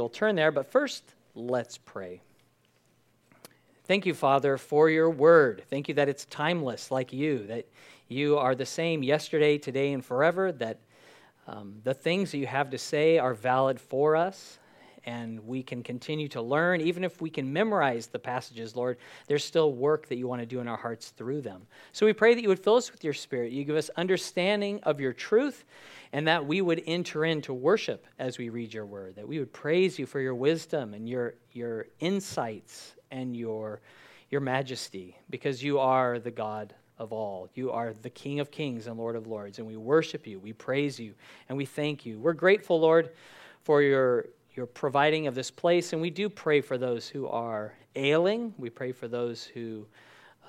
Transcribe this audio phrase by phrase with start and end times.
[0.00, 1.04] We'll turn there, but first,
[1.34, 2.22] let's pray.
[3.84, 5.62] Thank you, Father, for your word.
[5.68, 7.66] Thank you that it's timeless like you, that
[8.08, 10.78] you are the same yesterday, today, and forever, that
[11.46, 14.58] um, the things that you have to say are valid for us,
[15.04, 16.80] and we can continue to learn.
[16.80, 20.46] Even if we can memorize the passages, Lord, there's still work that you want to
[20.46, 21.66] do in our hearts through them.
[21.92, 23.52] So we pray that you would fill us with your spirit.
[23.52, 25.64] You give us understanding of your truth
[26.12, 29.52] and that we would enter into worship as we read your word, that we would
[29.52, 33.80] praise you for your wisdom and your, your insights and your,
[34.28, 37.48] your majesty, because you are the God of all.
[37.54, 40.52] You are the King of kings and Lord of lords, and we worship you, we
[40.52, 41.14] praise you,
[41.48, 42.18] and we thank you.
[42.18, 43.10] We're grateful, Lord,
[43.62, 47.74] for your, your providing of this place, and we do pray for those who are
[47.94, 48.54] ailing.
[48.58, 49.86] We pray for those who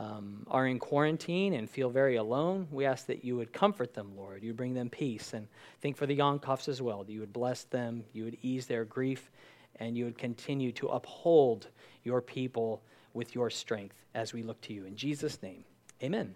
[0.02, 4.14] um, are in quarantine and feel very alone, we ask that you would comfort them,
[4.16, 4.42] Lord.
[4.44, 5.34] You bring them peace.
[5.34, 5.48] And
[5.80, 8.84] think for the Yankoffs as well, that you would bless them, you would ease their
[8.84, 9.30] grief,
[9.78, 11.68] and you would continue to uphold
[12.04, 12.82] your people
[13.14, 14.86] with your strength as we look to you.
[14.86, 15.64] In Jesus' name,
[16.02, 16.34] amen.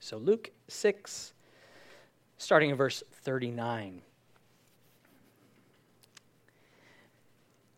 [0.00, 1.34] So, Luke 6,
[2.38, 4.00] starting in verse 39.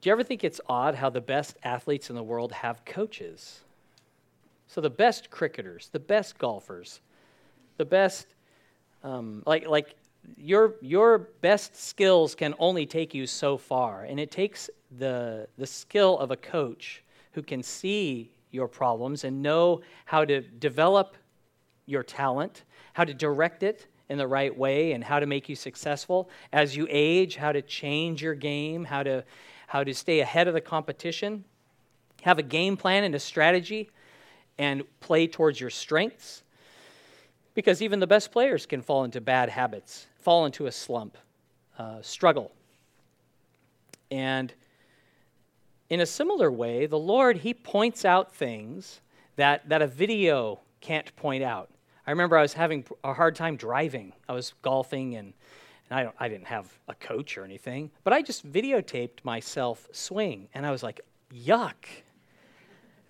[0.00, 3.60] Do you ever think it's odd how the best athletes in the world have coaches?
[4.66, 7.00] So the best cricketers, the best golfers,
[7.76, 8.28] the best,
[9.04, 9.94] um, like like
[10.38, 15.66] your your best skills can only take you so far, and it takes the the
[15.66, 21.14] skill of a coach who can see your problems and know how to develop
[21.84, 22.64] your talent,
[22.94, 26.74] how to direct it in the right way, and how to make you successful as
[26.74, 29.24] you age, how to change your game, how to
[29.70, 31.44] how to stay ahead of the competition,
[32.22, 33.88] have a game plan and a strategy
[34.58, 36.42] and play towards your strengths.
[37.54, 41.16] Because even the best players can fall into bad habits, fall into a slump,
[41.78, 42.50] uh, struggle.
[44.10, 44.52] And
[45.88, 49.00] in a similar way, the Lord, He points out things
[49.36, 51.70] that, that a video can't point out.
[52.08, 54.14] I remember I was having a hard time driving.
[54.28, 55.32] I was golfing and,
[55.90, 59.88] and I, don't, I didn't have a coach or anything, but I just videotaped myself
[59.92, 60.48] swing.
[60.54, 61.00] And I was like,
[61.34, 61.74] yuck,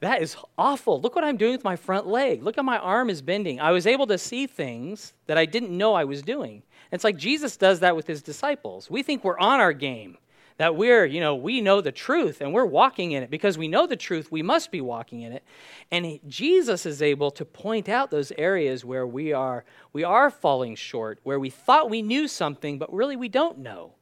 [0.01, 1.01] that is awful.
[1.01, 2.43] Look what I'm doing with my front leg.
[2.43, 3.61] Look how my arm is bending.
[3.61, 6.63] I was able to see things that I didn't know I was doing.
[6.91, 8.91] It's like Jesus does that with his disciples.
[8.91, 10.17] We think we're on our game,
[10.61, 13.31] that we're, you know, we know the truth and we're walking in it.
[13.31, 15.43] Because we know the truth, we must be walking in it.
[15.91, 20.75] And Jesus is able to point out those areas where we are we are falling
[20.75, 23.95] short, where we thought we knew something but really we don't know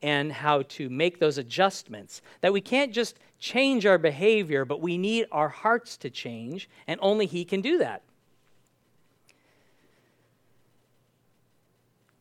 [0.00, 2.22] and how to make those adjustments.
[2.42, 7.00] That we can't just change our behavior, but we need our hearts to change, and
[7.02, 8.02] only He can do that.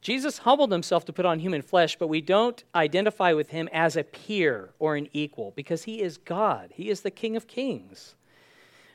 [0.08, 3.98] Jesus humbled himself to put on human flesh, but we don't identify with him as
[3.98, 6.70] a peer or an equal because he is God.
[6.74, 8.16] He is the King of Kings.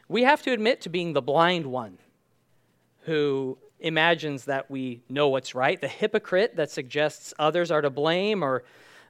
[0.08, 1.98] We have to admit to being the blind one
[3.02, 8.42] who imagines that we know what's right, the hypocrite that suggests others are to blame,
[8.42, 8.64] or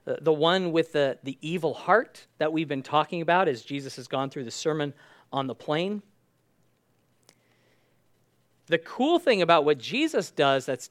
[0.05, 4.09] the one with the, the evil heart that we've been talking about as Jesus has
[4.09, 4.93] gone through the Sermon
[5.33, 6.03] on the Plain.
[8.67, 10.91] The cool thing about what Jesus does that's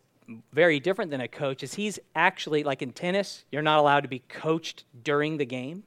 [0.53, 4.07] very different than a coach is he's actually, like in tennis, you're not allowed to
[4.07, 5.83] be coached during the game.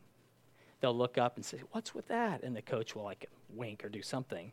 [0.81, 2.43] They'll look up and say, What's with that?
[2.43, 4.53] And the coach will like wink or do something.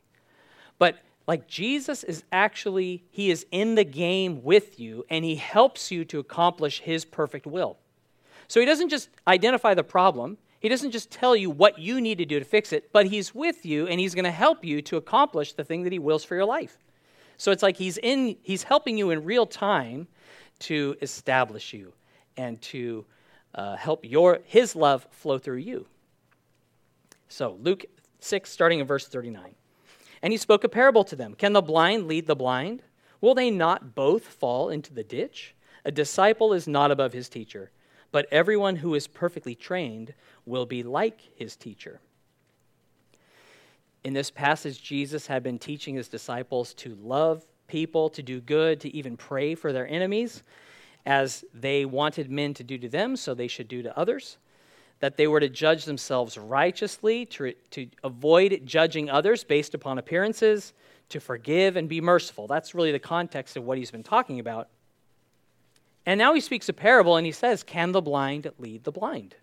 [0.80, 0.98] But
[1.28, 6.06] like Jesus is actually, he is in the game with you and he helps you
[6.06, 7.78] to accomplish his perfect will.
[8.48, 12.20] So he doesn't just identify the problem, he doesn't just tell you what you need
[12.20, 14.82] to do to fix it, but he's with you and he's going to help you
[14.84, 16.78] to accomplish the thing that he wills for your life.
[17.38, 20.08] So it's like he's in he's helping you in real time
[20.60, 21.94] to establish you
[22.38, 23.06] and to
[23.56, 25.88] uh, help your his love flow through you.
[27.28, 27.86] So Luke
[28.20, 29.56] 6 starting in verse 39.
[30.22, 32.84] And he spoke a parable to them Can the blind lead the blind?
[33.20, 35.56] Will they not both fall into the ditch?
[35.86, 37.72] A disciple is not above his teacher,
[38.12, 40.14] but everyone who is perfectly trained
[40.46, 42.02] will be like his teacher.
[44.04, 48.80] In this passage, Jesus had been teaching his disciples to love people, to do good,
[48.82, 50.44] to even pray for their enemies,
[51.06, 54.38] as they wanted men to do to them, so they should do to others
[55.02, 60.74] that they were to judge themselves righteously, to, to avoid judging others based upon appearances,
[61.10, 62.48] to forgive and be merciful.
[62.48, 64.70] That's really the context of what he's been talking about.
[66.06, 69.36] And now he speaks a parable and he says, Can the blind lead the blind?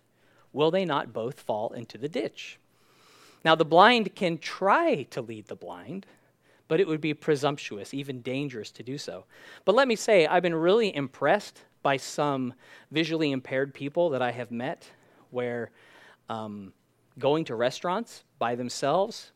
[0.53, 2.57] Will they not both fall into the ditch?
[3.43, 6.05] Now, the blind can try to lead the blind,
[6.67, 9.25] but it would be presumptuous, even dangerous to do so.
[9.65, 12.53] But let me say, I've been really impressed by some
[12.91, 14.89] visually impaired people that I have met
[15.31, 15.71] where
[16.27, 16.73] um,
[17.17, 19.31] going to restaurants by themselves.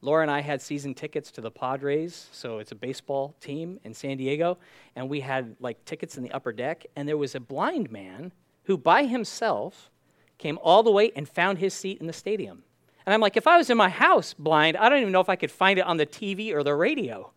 [0.00, 3.92] Laura and I had season tickets to the Padres, so it's a baseball team in
[3.92, 4.58] San Diego,
[4.94, 8.32] and we had like tickets in the upper deck, and there was a blind man
[8.64, 9.90] who by himself
[10.36, 12.62] came all the way and found his seat in the stadium.
[13.08, 15.30] And I'm like, if I was in my house blind, I don't even know if
[15.30, 17.32] I could find it on the TV or the radio.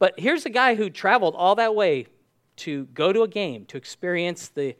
[0.00, 2.08] But here's a guy who traveled all that way
[2.56, 4.74] to go to a game, to experience the,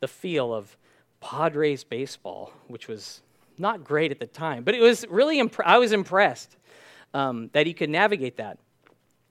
[0.00, 0.76] the feel of
[1.22, 3.22] Padres baseball, which was
[3.56, 6.58] not great at the time, but it was really, imp- I was impressed
[7.14, 8.58] um, that he could navigate that.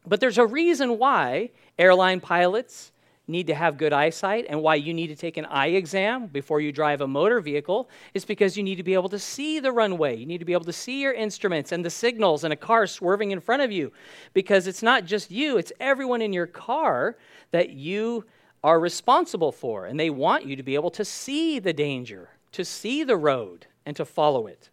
[0.04, 2.92] But there's a reason why airline pilots
[3.28, 6.60] need to have good eyesight and why you need to take an eye exam before
[6.60, 9.72] you drive a motor vehicle is because you need to be able to see the
[9.72, 10.16] runway.
[10.16, 12.86] You need to be able to see your instruments and the signals and a car
[12.86, 13.94] swerving in front of you
[14.34, 17.18] because it's not just you, it's everyone in your car
[17.52, 18.26] that you
[18.64, 19.86] are responsible for.
[19.86, 23.68] And they want you to be able to see the danger, to see the road,
[23.86, 24.70] and to follow it.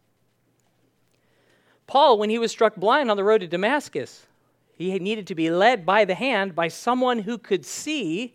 [1.86, 4.26] Paul, when he was struck blind on the road to Damascus,
[4.80, 8.34] he needed to be led by the hand by someone who could see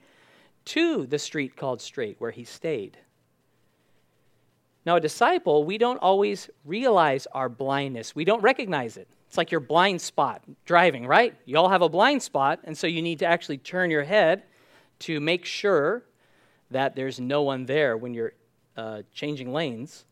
[0.66, 2.98] to the street called Straight, where he stayed.
[4.86, 8.16] Now, a disciple, we don't always realize our blindness.
[8.16, 9.08] We don't recognize it.
[9.28, 11.34] It's like your blind spot driving, right?
[11.46, 14.44] You all have a blind spot, and so you need to actually turn your head
[15.00, 16.04] to make sure
[16.70, 18.34] that there's no one there when you're
[18.78, 20.06] uh, changing lanes.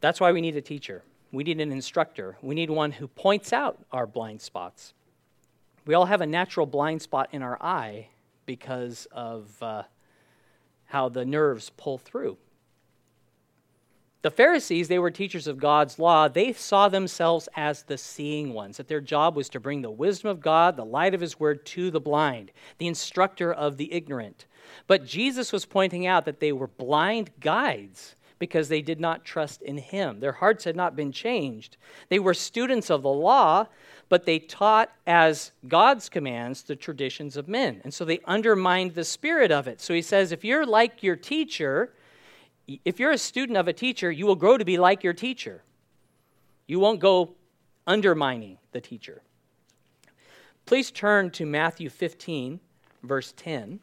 [0.00, 1.02] That's why we need a teacher.
[1.32, 2.36] We need an instructor.
[2.42, 4.92] We need one who points out our blind spots.
[5.86, 8.08] We all have a natural blind spot in our eye
[8.44, 9.84] because of uh,
[10.86, 12.36] how the nerves pull through.
[14.20, 16.28] The Pharisees, they were teachers of God's law.
[16.28, 20.30] They saw themselves as the seeing ones, that their job was to bring the wisdom
[20.30, 24.46] of God, the light of His word to the blind, the instructor of the ignorant.
[24.86, 29.62] But Jesus was pointing out that they were blind guides because they did not trust
[29.62, 30.18] in him.
[30.18, 31.76] Their hearts had not been changed.
[32.08, 33.68] They were students of the law,
[34.08, 37.80] but they taught as God's commands the traditions of men.
[37.84, 39.80] And so they undermined the spirit of it.
[39.80, 41.92] So he says, if you're like your teacher,
[42.84, 45.62] if you're a student of a teacher, you will grow to be like your teacher.
[46.66, 47.34] You won't go
[47.86, 49.22] undermining the teacher.
[50.66, 52.58] Please turn to Matthew 15,
[53.04, 53.78] verse 10.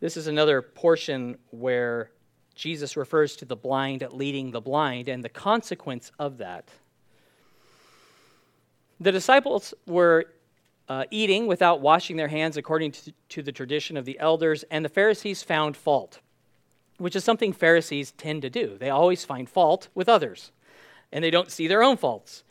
[0.00, 2.10] This is another portion where
[2.54, 6.68] Jesus refers to the blind leading the blind and the consequence of that.
[9.00, 10.26] The disciples were
[10.88, 14.84] uh, eating without washing their hands according to, to the tradition of the elders, and
[14.84, 16.20] the Pharisees found fault,
[16.98, 18.76] which is something Pharisees tend to do.
[18.78, 20.52] They always find fault with others,
[21.12, 22.44] and they don't see their own faults.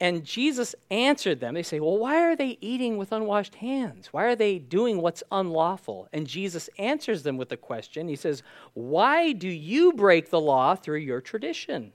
[0.00, 1.54] And Jesus answered them.
[1.54, 4.12] They say, Well, why are they eating with unwashed hands?
[4.12, 6.08] Why are they doing what's unlawful?
[6.12, 8.06] And Jesus answers them with a question.
[8.06, 8.42] He says,
[8.74, 11.92] Why do you break the law through your tradition?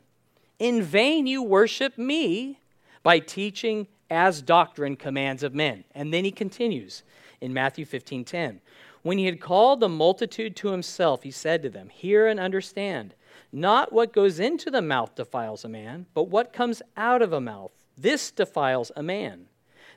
[0.59, 2.59] In vain you worship me
[3.03, 5.85] by teaching as doctrine commands of men.
[5.95, 7.03] And then he continues
[7.39, 8.59] in Matthew 15 10.
[9.01, 13.15] When he had called the multitude to himself, he said to them, Hear and understand.
[13.51, 17.41] Not what goes into the mouth defiles a man, but what comes out of a
[17.41, 19.45] mouth this defiles a man.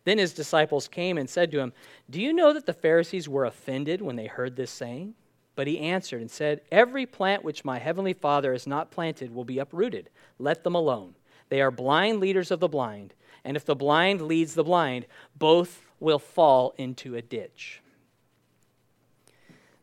[0.05, 1.73] Then his disciples came and said to him,
[2.09, 5.15] Do you know that the Pharisees were offended when they heard this saying?
[5.57, 9.45] But he answered and said, Every plant which my heavenly Father has not planted will
[9.45, 10.11] be uprooted.
[10.39, 11.15] Let them alone.
[11.49, 13.15] They are blind leaders of the blind.
[13.45, 17.81] And if the blind leads the blind, both will fall into a ditch.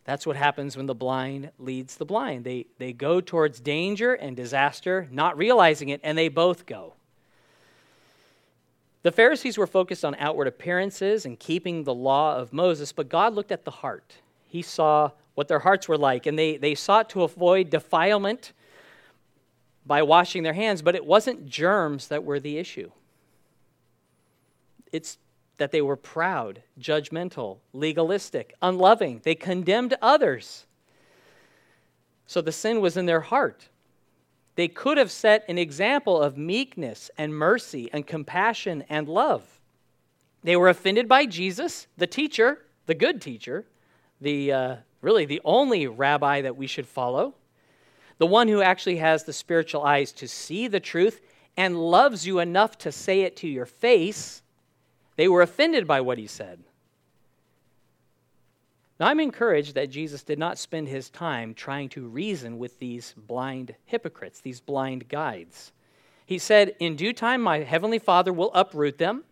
[0.05, 2.43] That's what happens when the blind leads the blind.
[2.43, 6.93] They, they go towards danger and disaster, not realizing it, and they both go.
[9.03, 13.33] The Pharisees were focused on outward appearances and keeping the law of Moses, but God
[13.33, 14.15] looked at the heart.
[14.47, 18.53] He saw what their hearts were like, and they, they sought to avoid defilement
[19.85, 22.91] by washing their hands, but it wasn't germs that were the issue.
[24.93, 25.17] It's
[25.57, 29.21] that they were proud, judgmental, legalistic, unloving.
[29.23, 30.65] They condemned others.
[32.25, 33.67] So the sin was in their heart.
[34.55, 39.59] They could have set an example of meekness and mercy and compassion and love.
[40.43, 43.65] They were offended by Jesus, the teacher, the good teacher,
[44.21, 47.33] the uh, really the only rabbi that we should follow,
[48.17, 51.21] the one who actually has the spiritual eyes to see the truth
[51.57, 54.41] and loves you enough to say it to your face.
[55.15, 56.63] They were offended by what he said.
[59.03, 63.13] Now, I'm encouraged that Jesus did not spend his time trying to reason with these
[63.17, 65.73] blind hypocrites, these blind guides.
[66.25, 69.25] He said, In due time, my heavenly Father will uproot them.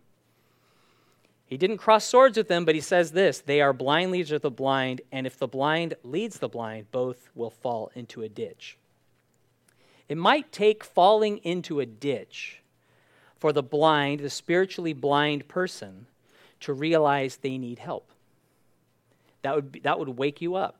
[1.46, 4.42] He didn't cross swords with them, but he says this they are blind leaders of
[4.42, 8.76] the blind, and if the blind leads the blind, both will fall into a ditch.
[10.06, 12.60] It might take falling into a ditch
[13.38, 16.08] for the blind, the spiritually blind person,
[16.60, 18.11] to realize they need help.
[19.42, 20.78] That would, be, that would wake you up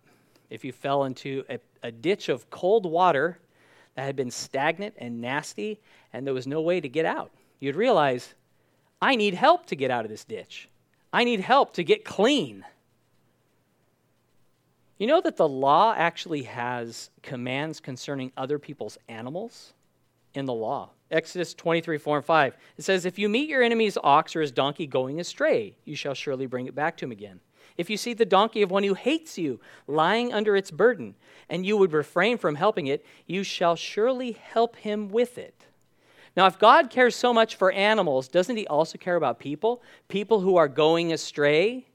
[0.50, 3.38] if you fell into a, a ditch of cold water
[3.94, 5.80] that had been stagnant and nasty
[6.12, 7.32] and there was no way to get out.
[7.60, 8.34] You'd realize
[9.00, 10.68] I need help to get out of this ditch.
[11.12, 12.64] I need help to get clean.
[14.98, 19.72] You know that the law actually has commands concerning other people's animals
[20.34, 20.90] in the law.
[21.10, 22.56] Exodus 23, 4 and 5.
[22.78, 26.14] It says, If you meet your enemy's ox or his donkey going astray, you shall
[26.14, 27.40] surely bring it back to him again.
[27.76, 31.14] If you see the donkey of one who hates you lying under its burden,
[31.48, 35.66] and you would refrain from helping it, you shall surely help him with it.
[36.36, 39.82] Now, if God cares so much for animals, doesn't He also care about people?
[40.08, 41.86] People who are going astray,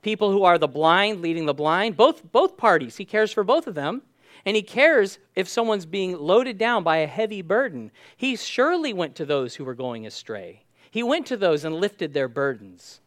[0.00, 2.96] people who are the blind leading the blind, both, both parties.
[2.96, 4.02] He cares for both of them.
[4.46, 7.90] And He cares if someone's being loaded down by a heavy burden.
[8.16, 12.14] He surely went to those who were going astray, He went to those and lifted
[12.14, 13.00] their burdens.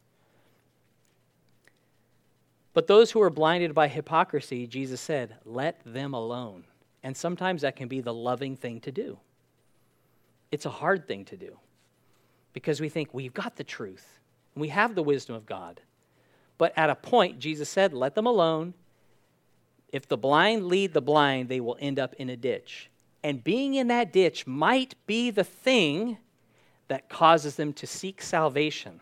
[2.78, 6.64] But those who are blinded by hypocrisy, Jesus said, let them alone.
[7.02, 9.18] And sometimes that can be the loving thing to do.
[10.52, 11.58] It's a hard thing to do
[12.54, 14.20] because we think we've got the truth
[14.54, 15.82] and we have the wisdom of God.
[16.60, 18.76] But at a point, Jesus said, Let them alone.
[19.92, 22.92] If the blind lead the blind, they will end up in a ditch.
[23.24, 26.20] And being in that ditch might be the thing
[26.90, 29.00] that causes them to seek salvation,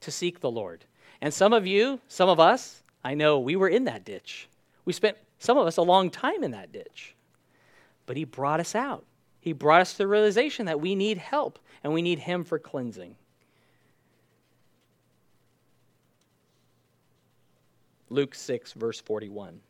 [0.00, 0.84] to seek the Lord.
[1.20, 4.48] And some of you, some of us, I know we were in that ditch.
[4.84, 7.14] We spent, some of us, a long time in that ditch.
[8.06, 9.04] But He brought us out.
[9.40, 12.58] He brought us to the realization that we need help and we need Him for
[12.58, 13.14] cleansing.
[18.08, 19.60] Luke 6, verse 41.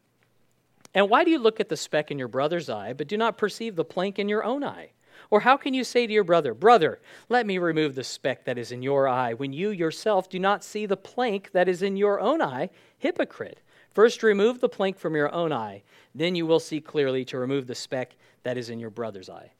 [0.94, 3.36] And why do you look at the speck in your brother's eye, but do not
[3.36, 4.90] perceive the plank in your own eye?
[5.30, 8.58] Or how can you say to your brother, Brother, let me remove the speck that
[8.58, 11.96] is in your eye, when you yourself do not see the plank that is in
[11.96, 12.70] your own eye?
[12.98, 13.60] Hypocrite.
[13.92, 15.82] First remove the plank from your own eye,
[16.14, 19.52] then you will see clearly to remove the speck that is in your brother's eye.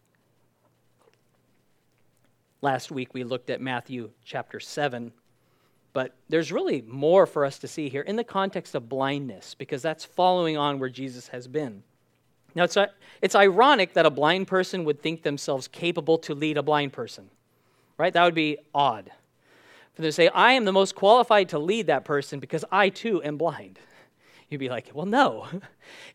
[2.61, 5.13] Last week we looked at Matthew chapter 7,
[5.93, 9.83] but there's really more for us to see here in the context of blindness, because
[9.83, 11.85] that's following on where Jesus has been.
[12.55, 12.77] Now, it's,
[13.21, 17.29] it's ironic that a blind person would think themselves capable to lead a blind person,
[17.99, 18.13] right?
[18.13, 19.11] That would be odd.
[19.95, 22.89] For them to say, I am the most qualified to lead that person because I
[22.89, 23.79] too am blind.
[24.49, 25.47] You'd be like, well, no.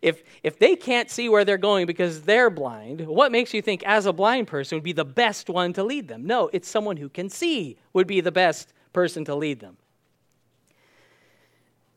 [0.02, 3.84] If, if they can't see where they're going because they're blind, what makes you think,
[3.84, 6.26] as a blind person, would be the best one to lead them?
[6.26, 9.78] No, it's someone who can see would be the best person to lead them.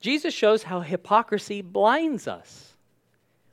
[0.00, 2.74] Jesus shows how hypocrisy blinds us.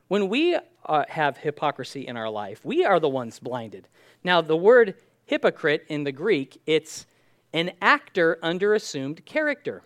[0.08, 3.88] When we uh, have hypocrisy in our life, we are the ones blinded.
[4.24, 4.94] Now, the word
[5.26, 7.06] hypocrite in the Greek, it's
[7.52, 9.82] an actor under assumed character.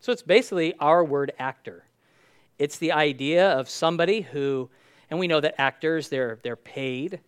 [0.00, 1.84] So it's basically our word actor.
[2.58, 4.70] It's the idea of somebody who,
[5.10, 7.20] and we know that actors, they're, they're paid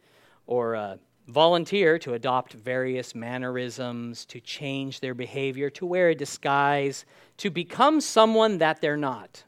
[0.46, 0.96] or uh,
[1.28, 7.04] volunteer to adopt various mannerisms, to change their behavior, to wear a disguise,
[7.36, 9.44] to become someone that they're not.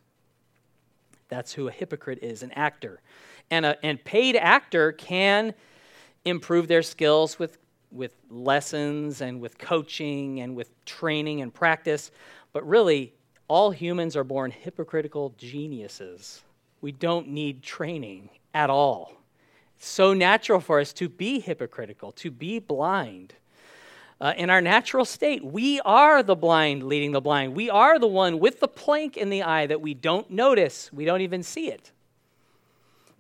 [1.29, 3.01] That's who a hypocrite is, an actor.
[3.51, 5.55] And a and paid actor can
[6.25, 7.59] improve their skills with,
[7.91, 12.11] with lessons and with coaching and with training and practice,
[12.53, 13.15] but really,
[13.49, 16.43] all humans are born hypocritical geniuses.
[16.81, 19.13] We don't need training at all.
[19.77, 23.35] It's so natural for us to be hypocritical, to be blind.
[24.21, 27.57] Uh, in our natural state, we are the blind leading the blind.
[27.57, 31.05] We are the one with the plank in the eye that we don't notice, we
[31.05, 31.91] don't even see it.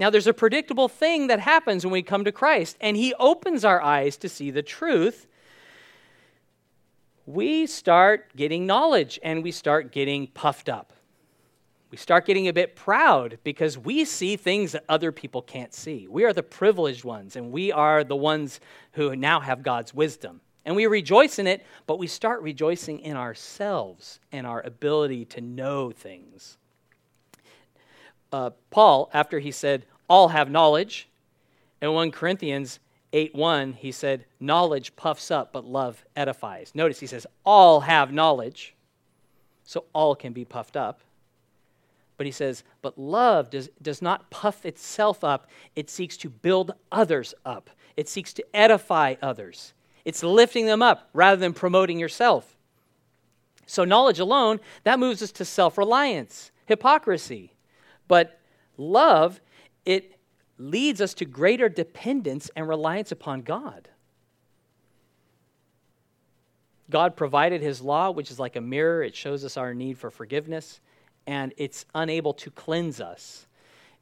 [0.00, 3.64] Now, there's a predictable thing that happens when we come to Christ, and He opens
[3.64, 5.28] our eyes to see the truth
[7.26, 10.92] we start getting knowledge and we start getting puffed up.
[11.90, 16.06] We start getting a bit proud because we see things that other people can't see.
[16.08, 18.60] We are the privileged ones, and we are the ones
[18.92, 20.40] who now have God's wisdom.
[20.64, 25.40] And we rejoice in it, but we start rejoicing in ourselves and our ability to
[25.40, 26.58] know things.
[28.32, 31.08] Uh, Paul, after he said, All have knowledge,
[31.80, 32.80] in 1 Corinthians,
[33.12, 36.72] 8 1, he said, Knowledge puffs up, but love edifies.
[36.74, 38.74] Notice he says, All have knowledge,
[39.62, 41.00] so all can be puffed up.
[42.16, 46.72] But he says, But love does, does not puff itself up, it seeks to build
[46.90, 49.74] others up, it seeks to edify others.
[50.04, 52.56] It's lifting them up rather than promoting yourself.
[53.66, 57.52] So, knowledge alone, that moves us to self reliance, hypocrisy.
[58.08, 58.40] But
[58.76, 59.40] love,
[59.84, 60.16] it
[60.58, 63.88] leads us to greater dependence and reliance upon God.
[66.90, 69.02] God provided his law, which is like a mirror.
[69.02, 70.80] It shows us our need for forgiveness,
[71.26, 73.46] and it's unable to cleanse us.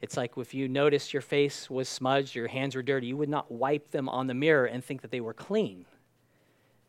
[0.00, 3.28] It's like if you noticed your face was smudged, your hands were dirty, you would
[3.28, 5.84] not wipe them on the mirror and think that they were clean.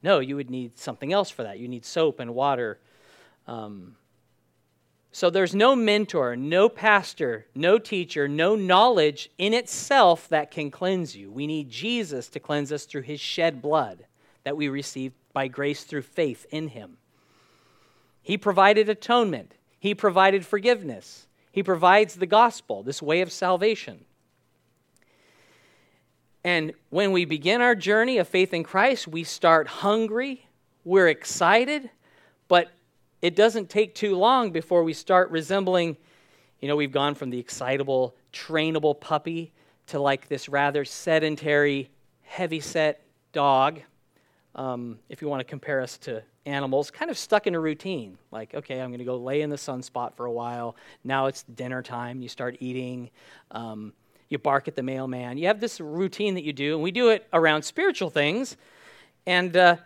[0.02, 1.60] No, you would need something else for that.
[1.60, 2.80] You need soap and water.
[3.48, 3.96] Um,
[5.20, 11.14] so there's no mentor, no pastor, no teacher, no knowledge in itself that can cleanse
[11.14, 11.30] you.
[11.30, 14.06] We need Jesus to cleanse us through his shed blood
[14.46, 17.00] that we receive by grace through faith in him.
[18.22, 24.06] He provided atonement, he provided forgiveness, he provides the gospel, this way of salvation.
[26.46, 30.48] And when we begin our journey of faith in Christ, we start hungry,
[30.86, 31.90] we're excited,
[32.48, 32.72] but
[33.22, 35.98] it doesn't take too long before we start resembling,
[36.60, 39.54] you know, we've gone from the excitable, trainable puppy
[39.88, 41.90] to like this rather sedentary,
[42.24, 43.02] heavy set
[43.34, 43.82] dog.
[44.56, 48.18] Um, if you want to compare us to animals, kind of stuck in a routine.
[48.32, 50.76] Like, okay, I'm going to go lay in the sunspot for a while.
[51.04, 52.22] Now it's dinner time.
[52.22, 53.10] You start eating.
[53.52, 53.94] Um,
[54.30, 55.38] you bark at the mailman.
[55.38, 58.58] You have this routine that you do, and we do it around spiritual things.
[59.26, 59.78] And uh,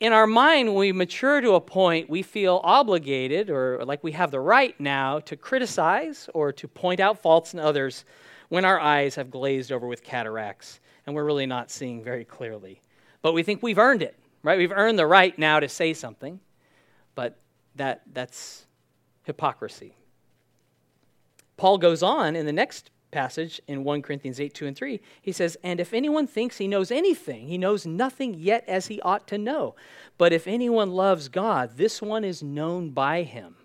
[0.00, 4.12] in our mind, when we mature to a point, we feel obligated or like we
[4.12, 8.04] have the right now to criticize or to point out faults in others
[8.48, 12.80] when our eyes have glazed over with cataracts and we're really not seeing very clearly.
[13.22, 14.58] But we think we've earned it, right?
[14.58, 16.40] We've earned the right now to say something,
[17.14, 17.38] but
[17.76, 18.66] that, that's
[19.24, 19.94] hypocrisy.
[21.56, 25.32] Paul goes on in the next passage in 1 Corinthians 8, 2 and 3, he
[25.32, 29.26] says, And if anyone thinks he knows anything, he knows nothing yet as he ought
[29.28, 29.74] to know.
[30.18, 33.56] But if anyone loves God, this one is known by him.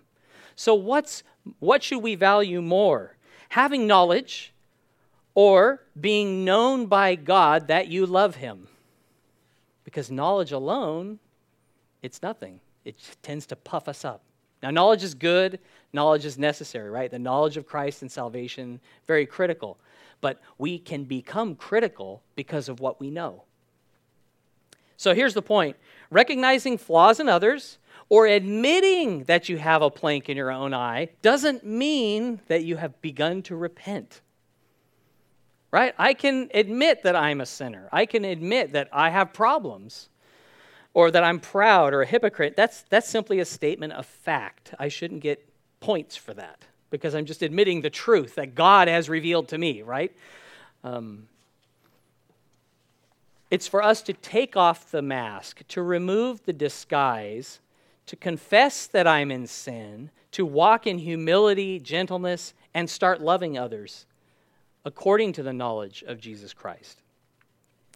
[0.56, 1.22] So, what's,
[1.58, 3.18] what should we value more?
[3.50, 4.54] Having knowledge
[5.34, 8.68] or being known by God that you love him?
[9.84, 11.18] Because knowledge alone,
[12.00, 12.60] it's nothing.
[12.86, 14.22] It tends to puff us up.
[14.62, 15.58] Now, knowledge is good,
[15.92, 17.10] knowledge is necessary, right?
[17.10, 19.78] The knowledge of Christ and salvation, very critical.
[20.20, 23.42] But we can become critical because of what we know.
[24.96, 25.76] So here's the point
[26.10, 31.08] recognizing flaws in others or admitting that you have a plank in your own eye
[31.22, 34.20] doesn't mean that you have begun to repent.
[35.72, 35.94] Right?
[35.98, 37.88] I can admit that I'm a sinner.
[37.90, 40.10] I can admit that I have problems
[40.94, 44.74] or that I'm proud or a hypocrite, that's, that's simply a statement of fact.
[44.78, 45.46] I shouldn't get
[45.80, 49.82] points for that because I'm just admitting the truth that God has revealed to me,
[49.82, 50.14] right?
[50.84, 51.28] Um,
[53.50, 57.60] it's for us to take off the mask, to remove the disguise,
[58.06, 64.06] to confess that I'm in sin, to walk in humility, gentleness, and start loving others
[64.84, 66.98] according to the knowledge of Jesus Christ.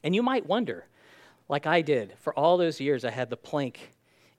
[0.04, 0.84] And you might wonder,
[1.48, 2.14] like I did.
[2.18, 3.92] For all those years, I had the plank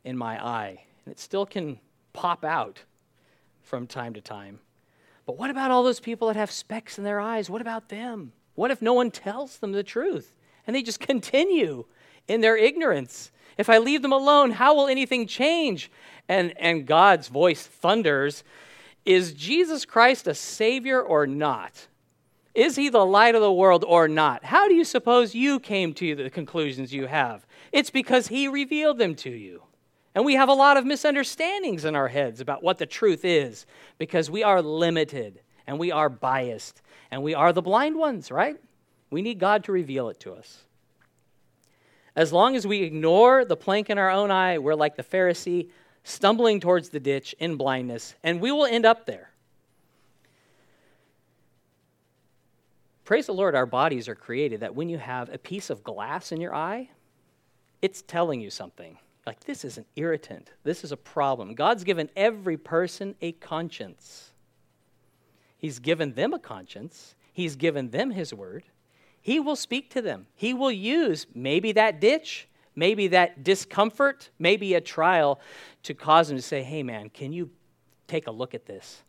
[0.04, 1.80] in my eye, and it still can
[2.13, 2.84] pop out
[3.62, 4.60] from time to time.
[5.26, 7.50] But what about all those people that have specks in their eyes?
[7.50, 8.32] What about them?
[8.56, 10.34] What if no one tells them the truth
[10.65, 11.86] and they just continue
[12.28, 13.32] in their ignorance?
[13.58, 15.91] If I leave them alone, how will anything change?
[16.30, 18.43] And, and God's voice thunders
[19.06, 21.88] Is Jesus Christ a Savior or not?
[22.58, 24.43] Is he the light of the world or not?
[24.43, 27.46] How do you suppose you came to the conclusions you have?
[27.72, 29.62] It's because he revealed them to you.
[30.15, 33.67] And we have a lot of misunderstandings in our heads about what the truth is
[34.00, 38.58] because we are limited and we are biased and we are the blind ones, right?
[39.12, 40.63] We need God to reveal it to us.
[42.15, 45.70] As long as we ignore the plank in our own eye, we're like the Pharisee
[46.04, 49.30] stumbling towards the ditch in blindness, and we will end up there.
[53.08, 56.34] Praise the Lord, our bodies are created that when you have a piece of glass
[56.34, 56.89] in your eye,
[57.82, 58.98] it's telling you something.
[59.26, 60.52] Like, this is an irritant.
[60.65, 61.56] This is a problem.
[61.56, 64.32] God's given every person a conscience.
[65.58, 68.65] He's given them a conscience, He's given them His word.
[69.22, 70.28] He will speak to them.
[70.36, 75.39] He will use maybe that ditch, maybe that discomfort, maybe a trial
[75.84, 77.52] to cause them to say, hey, man, can you
[78.06, 79.02] take a look at this?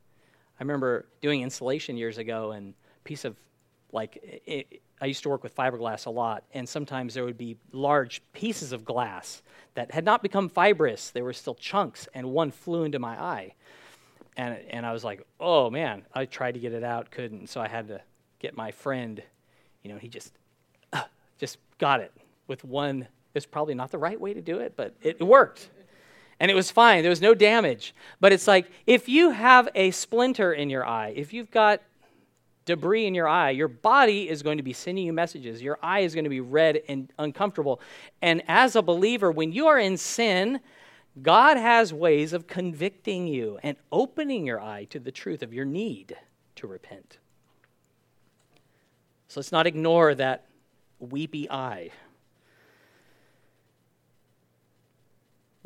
[0.60, 3.34] I remember doing insulation years ago, and a piece of
[3.92, 7.56] like it, I used to work with fiberglass a lot, and sometimes there would be
[7.72, 9.42] large pieces of glass
[9.74, 11.10] that had not become fibrous.
[11.10, 13.54] They were still chunks, and one flew into my eye.
[14.36, 17.48] And, and I was like, oh man, I tried to get it out, couldn't.
[17.48, 18.00] So I had to
[18.38, 19.22] get my friend,
[19.82, 20.32] you know, he just,
[20.92, 21.02] uh,
[21.38, 22.12] just got it
[22.46, 23.08] with one.
[23.34, 25.70] It's probably not the right way to do it, but it, it worked.
[26.40, 27.02] and it was fine.
[27.02, 27.94] There was no damage.
[28.20, 31.82] But it's like if you have a splinter in your eye, if you've got
[32.68, 35.60] debris in your eye, your body is going to be sending you messages.
[35.60, 37.80] Your eye is going to be red and uncomfortable.
[38.22, 40.60] And as a believer, when you are in sin,
[41.20, 45.64] God has ways of convicting you and opening your eye to the truth of your
[45.64, 46.16] need
[46.56, 47.18] to repent.
[49.26, 50.46] So let's not ignore that
[50.98, 51.90] weepy eye.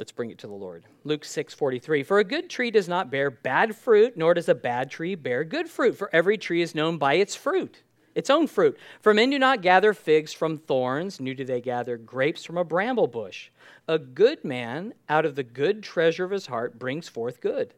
[0.02, 0.82] Let's bring it to the Lord.
[1.04, 2.02] Luke 6 43.
[2.02, 5.44] For a good tree does not bear bad fruit, nor does a bad tree bear
[5.44, 5.96] good fruit.
[5.96, 8.76] For every tree is known by its fruit, its own fruit.
[9.00, 12.64] For men do not gather figs from thorns, nor do they gather grapes from a
[12.64, 13.50] bramble bush.
[13.86, 17.72] A good man out of the good treasure of his heart brings forth good,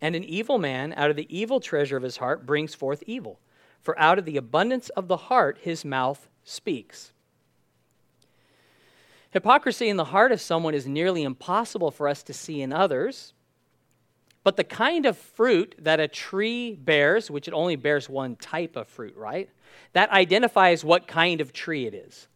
[0.00, 3.38] and an evil man out of the evil treasure of his heart brings forth evil.
[3.82, 7.12] For out of the abundance of the heart his mouth speaks.
[9.30, 13.32] Hypocrisy in the heart of someone is nearly impossible for us to see in others.
[14.42, 18.74] But the kind of fruit that a tree bears, which it only bears one type
[18.74, 19.48] of fruit, right?
[19.92, 22.26] That identifies what kind of tree it is.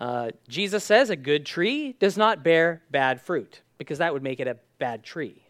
[0.00, 4.38] Uh, Jesus says a good tree does not bear bad fruit because that would make
[4.38, 5.42] it a bad tree,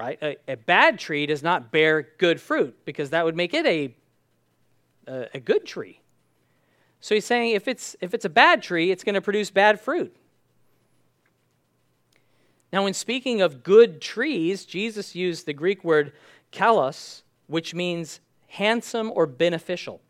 [0.00, 0.18] right?
[0.22, 3.94] A, a bad tree does not bear good fruit because that would make it a,
[5.06, 6.00] a, a good tree.
[7.04, 9.78] So he's saying if it's, if it's a bad tree, it's going to produce bad
[9.78, 10.16] fruit.
[12.72, 16.14] Now, when speaking of good trees, Jesus used the Greek word
[16.50, 20.00] kalos, which means handsome or beneficial.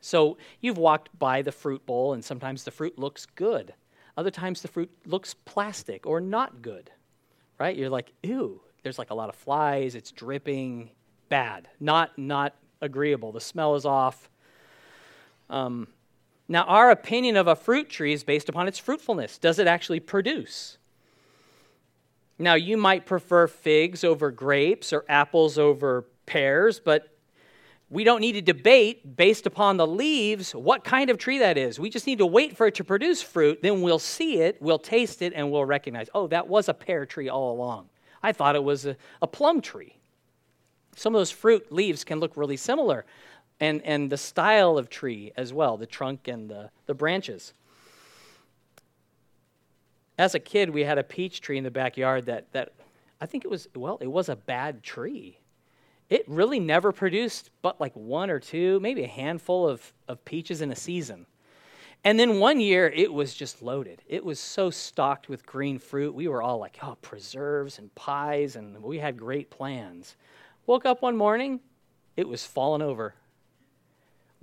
[0.00, 3.74] So you've walked by the fruit bowl, and sometimes the fruit looks good.
[4.16, 6.90] Other times the fruit looks plastic or not good,
[7.58, 7.76] right?
[7.76, 10.92] You're like, ew, there's like a lot of flies, it's dripping,
[11.28, 13.32] bad, not, not agreeable.
[13.32, 14.30] The smell is off.
[15.50, 15.88] Um,
[16.48, 19.38] now, our opinion of a fruit tree is based upon its fruitfulness.
[19.38, 20.78] Does it actually produce?
[22.38, 27.14] Now, you might prefer figs over grapes or apples over pears, but
[27.90, 31.78] we don't need to debate based upon the leaves what kind of tree that is.
[31.78, 33.62] We just need to wait for it to produce fruit.
[33.62, 37.06] Then we'll see it, we'll taste it, and we'll recognize, oh, that was a pear
[37.06, 37.88] tree all along.
[38.22, 39.96] I thought it was a, a plum tree.
[40.96, 43.04] Some of those fruit leaves can look really similar,
[43.60, 47.54] and, and the style of tree as well, the trunk and the, the branches.
[50.18, 52.72] As a kid, we had a peach tree in the backyard that, that
[53.20, 55.38] I think it was, well, it was a bad tree.
[56.10, 60.60] It really never produced but like one or two, maybe a handful of, of peaches
[60.60, 61.26] in a season.
[62.06, 64.02] And then one year, it was just loaded.
[64.06, 66.14] It was so stocked with green fruit.
[66.14, 70.16] We were all like, oh, preserves and pies, and we had great plans.
[70.66, 71.60] Woke up one morning,
[72.14, 73.14] it was fallen over.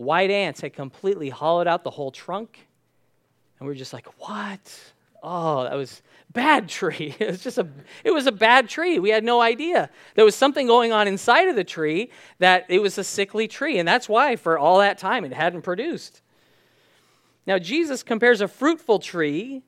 [0.01, 2.67] White ants had completely hollowed out the whole trunk.
[3.59, 4.79] And we were just like, what?
[5.21, 6.01] Oh, that was
[6.33, 7.15] bad tree.
[7.19, 7.67] It was just a
[8.03, 8.97] it was a bad tree.
[8.97, 9.91] We had no idea.
[10.15, 12.09] There was something going on inside of the tree
[12.39, 15.61] that it was a sickly tree, and that's why for all that time it hadn't
[15.61, 16.21] produced.
[17.45, 19.61] Now Jesus compares a fruitful tree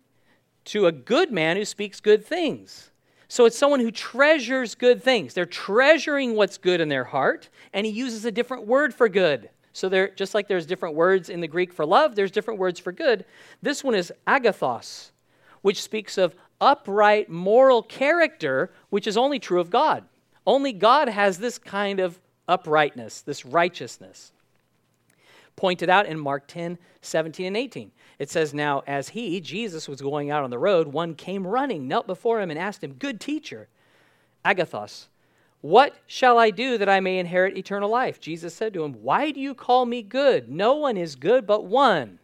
[0.65, 2.89] to a good man who speaks good things.
[3.27, 5.33] So it's someone who treasures good things.
[5.33, 9.49] They're treasuring what's good in their heart, and he uses a different word for good.
[9.73, 12.79] So there, just like there's different words in the Greek for love, there's different words
[12.79, 13.25] for good.
[13.61, 15.09] This one is agathos,
[15.63, 20.05] which speaks of upright moral character, which is only true of God.
[20.45, 24.31] Only God has this kind of uprightness, this righteousness.
[25.55, 27.91] Pointed out in Mark 10, 17, and 18.
[28.19, 31.87] It says, Now, as he, Jesus, was going out on the road, one came running,
[31.87, 33.67] knelt before him, and asked him, Good teacher,
[34.45, 35.07] agathos,
[35.63, 38.19] what shall I do that I may inherit eternal life?
[38.19, 40.49] Jesus said to him, Why do you call me good?
[40.49, 42.19] No one is good but one,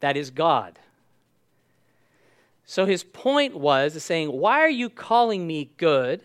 [0.00, 0.78] that is God.
[2.66, 6.20] So his point was saying, Why are you calling me good,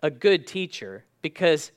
[0.00, 1.04] a good teacher?
[1.20, 1.72] Because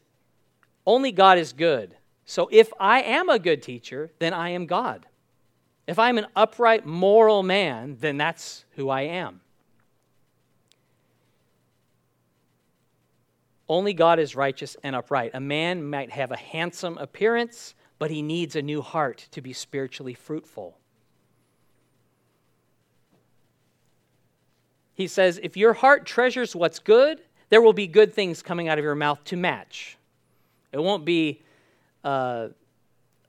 [0.86, 1.96] only God is good.
[2.28, 5.08] So if I am a good teacher, then I am God.
[5.88, 9.42] If I'm an upright, moral man, then that's who I am.
[13.70, 15.32] Only God is righteous and upright.
[15.34, 19.54] A man might have a handsome appearance, but he needs a new heart to be
[19.54, 20.78] spiritually fruitful.
[24.94, 28.78] He says, if your heart treasures what's good, there will be good things coming out
[28.78, 29.98] of your mouth to match.
[30.72, 31.44] It won't be
[32.04, 32.50] uh,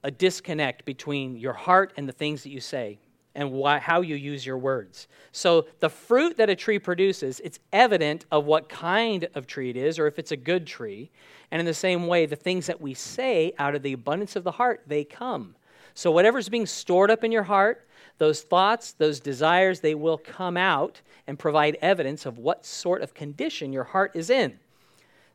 [0.03, 2.99] a disconnect between your heart and the things that you say
[3.39, 5.07] and why, how you use your words.
[5.31, 9.77] So the fruit that a tree produces, it's evident of what kind of tree it
[9.77, 11.13] is or if it's a good tree.
[11.53, 14.43] And in the same way, the things that we say out of the abundance of
[14.43, 15.55] the heart, they come.
[15.95, 17.87] So, whatever's being stored up in your heart,
[18.19, 23.15] those thoughts, those desires, they will come out and provide evidence of what sort of
[23.15, 24.59] condition your heart is in.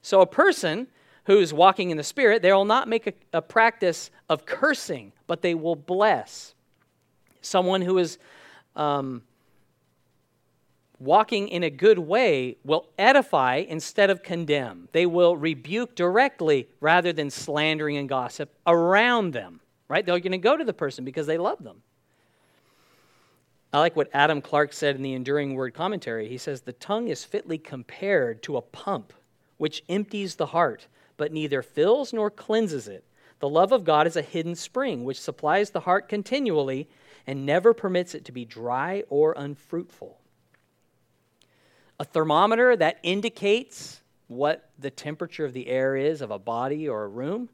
[0.02, 0.88] So, a person
[1.24, 5.42] who's walking in the Spirit, they will not make a, a practice of cursing, but
[5.42, 6.54] they will bless.
[7.44, 8.18] Someone who is
[8.76, 9.22] um,
[11.00, 14.88] walking in a good way will edify instead of condemn.
[14.92, 20.06] They will rebuke directly rather than slandering and gossip around them, right?
[20.06, 21.84] They're going to go to the person because they love them.
[23.74, 26.30] I like what Adam Clarke said in the Enduring Word commentary.
[26.30, 29.14] He says, The tongue is fitly compared to a pump
[29.58, 33.04] which empties the heart, but neither fills nor cleanses it.
[33.40, 36.88] The love of God is a hidden spring which supplies the heart continually
[37.26, 40.20] and never permits it to be dry or unfruitful.
[42.00, 47.04] A thermometer that indicates what the temperature of the air is of a body or
[47.04, 47.50] a room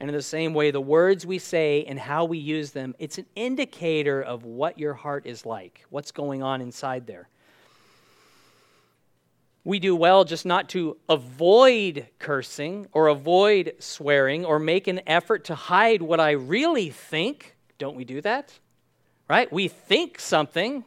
[0.00, 3.18] and in the same way, the words we say and how we use them, it's
[3.18, 7.28] an indicator of what your heart is like, what's going on inside there.
[9.64, 15.44] We do well just not to avoid cursing or avoid swearing or make an effort
[15.46, 17.56] to hide what I really think.
[17.76, 18.56] Don't we do that?
[19.28, 19.52] Right?
[19.52, 20.84] We think something,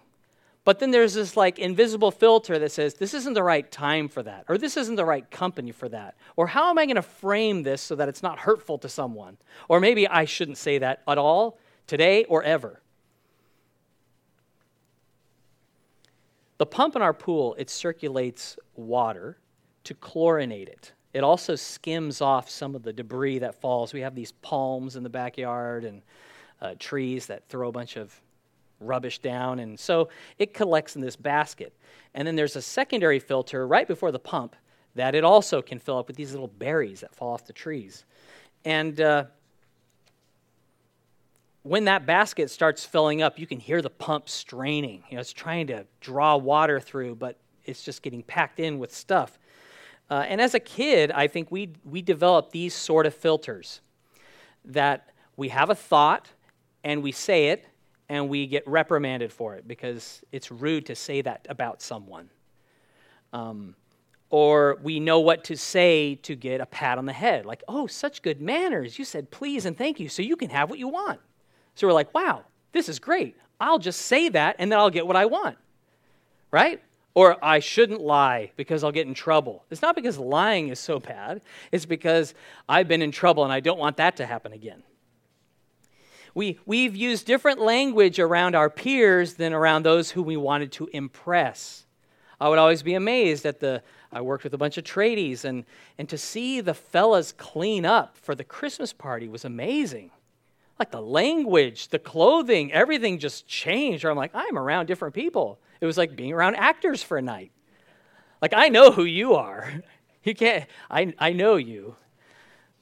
[0.64, 4.24] but then there's this like invisible filter that says, this isn't the right time for
[4.24, 7.02] that, or this isn't the right company for that, or how am I going to
[7.02, 9.38] frame this so that it's not hurtful to someone?
[9.70, 12.82] Or maybe I shouldn't say that at all today or ever.
[16.58, 19.38] The pump in our pool, it circulates water
[19.84, 20.94] to chlorinate it.
[21.12, 23.94] It also skims off some of the debris that falls.
[23.94, 26.02] We have these palms in the backyard and
[26.62, 28.20] uh, trees that throw a bunch of
[28.82, 29.60] rubbish down.
[29.60, 31.74] And so it collects in this basket.
[32.14, 34.56] And then there's a secondary filter right before the pump
[34.96, 38.06] that it also can fill up with these little berries that fall off the trees.
[38.66, 39.26] And uh,
[41.64, 45.04] when that basket starts filling up, you can hear the pump straining.
[45.10, 48.94] You know, it's trying to draw water through, but it's just getting packed in with
[48.94, 49.38] stuff.
[50.10, 53.80] Uh, and as a kid, I think we, we developed these sort of filters
[54.66, 56.28] that we have a thought
[56.84, 57.66] and we say it,
[58.12, 62.30] and we get reprimanded for it because it's rude to say that about someone.
[63.32, 63.74] Um,
[64.30, 67.88] or we know what to say to get a pat on the head, like, oh,
[67.88, 69.00] such good manners.
[69.00, 71.22] You said please and thank you, so you can have what you want.
[71.76, 72.44] So we're like, wow,
[72.74, 73.38] this is great.
[73.62, 75.58] I'll just say that and then I'll get what I want.
[76.52, 76.82] Right?
[77.14, 79.64] Or I shouldn't lie because I'll get in trouble.
[79.72, 82.34] It's not because lying is so bad, it's because
[82.68, 84.84] I've been in trouble and I don't want that to happen again.
[86.34, 90.90] We, we've used different language around our peers than around those who we wanted to
[90.94, 91.86] impress.
[92.40, 95.66] I would always be amazed at the, I worked with a bunch of tradies, and,
[95.98, 100.12] and to see the fellas clean up for the Christmas party was amazing.
[100.80, 104.06] Like the language, the clothing, everything just changed.
[104.06, 105.60] I'm like, I'm around different people.
[105.82, 107.52] It was like being around actors for a night.
[108.42, 109.72] Like, I know who you are.
[110.24, 111.96] You can't, I, I know you.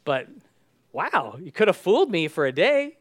[0.04, 0.28] But
[0.92, 2.98] wow, you could have fooled me for a day.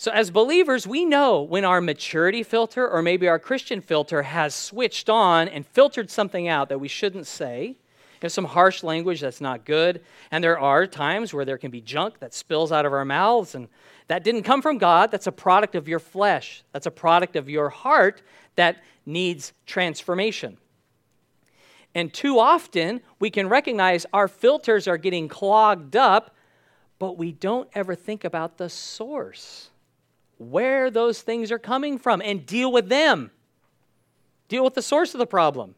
[0.00, 4.54] So, as believers, we know when our maturity filter or maybe our Christian filter has
[4.54, 7.74] switched on and filtered something out that we shouldn't say.
[8.20, 10.00] There's some harsh language that's not good.
[10.30, 13.56] And there are times where there can be junk that spills out of our mouths.
[13.56, 13.66] And
[14.06, 15.10] that didn't come from God.
[15.10, 16.62] That's a product of your flesh.
[16.70, 18.22] That's a product of your heart
[18.54, 20.58] that needs transformation.
[21.92, 26.36] And too often, we can recognize our filters are getting clogged up,
[27.00, 29.70] but we don't ever think about the source
[30.38, 33.30] where those things are coming from and deal with them.
[34.48, 35.74] Deal with the source of the problem.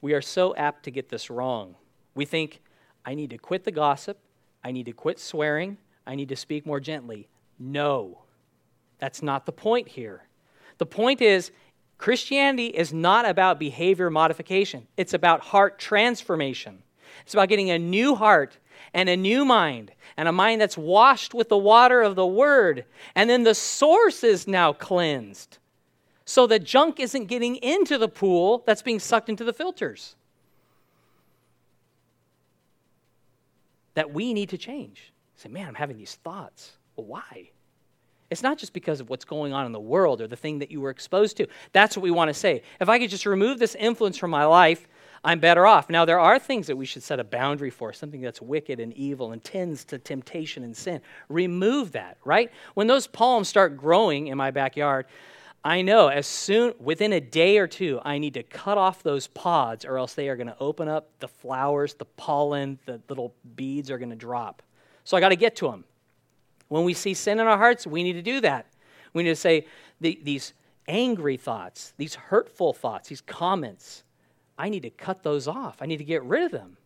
[0.00, 1.74] We are so apt to get this wrong.
[2.14, 2.62] We think,
[3.04, 4.18] I need to quit the gossip,
[4.62, 7.28] I need to quit swearing, I need to speak more gently.
[7.58, 8.22] No,
[8.98, 10.22] that's not the point here.
[10.78, 11.50] The point is,
[11.98, 16.82] Christianity is not about behavior modification, it's about heart transformation.
[17.22, 18.58] It's about getting a new heart
[18.94, 22.84] and a new mind, and a mind that's washed with the water of the Word.
[23.14, 25.58] And then the source is now cleansed.
[26.24, 30.16] So the junk isn't getting into the pool that's being sucked into the filters.
[33.94, 35.12] That we need to change.
[35.36, 36.72] Say, man, I'm having these thoughts.
[36.96, 37.50] Well, why?
[38.30, 40.70] It's not just because of what's going on in the world or the thing that
[40.70, 41.46] you were exposed to.
[41.72, 42.62] That's what we want to say.
[42.80, 44.88] If I could just remove this influence from my life,
[45.24, 45.90] I'm better off.
[45.90, 48.92] Now, there are things that we should set a boundary for, something that's wicked and
[48.94, 51.00] evil and tends to temptation and sin.
[51.28, 52.50] Remove that, right?
[52.74, 55.06] When those palms start growing in my backyard,
[55.64, 59.26] I know as soon, within a day or two, I need to cut off those
[59.26, 63.34] pods or else they are going to open up the flowers, the pollen, the little
[63.56, 64.62] beads are going to drop.
[65.02, 65.84] So I got to get to them.
[66.68, 68.66] When we see sin in our hearts, we need to do that.
[69.12, 69.66] We need to say
[70.00, 70.52] the, these
[70.86, 74.04] angry thoughts, these hurtful thoughts, these comments,
[74.58, 75.78] I need to cut those off.
[75.80, 76.76] I need to get rid of them.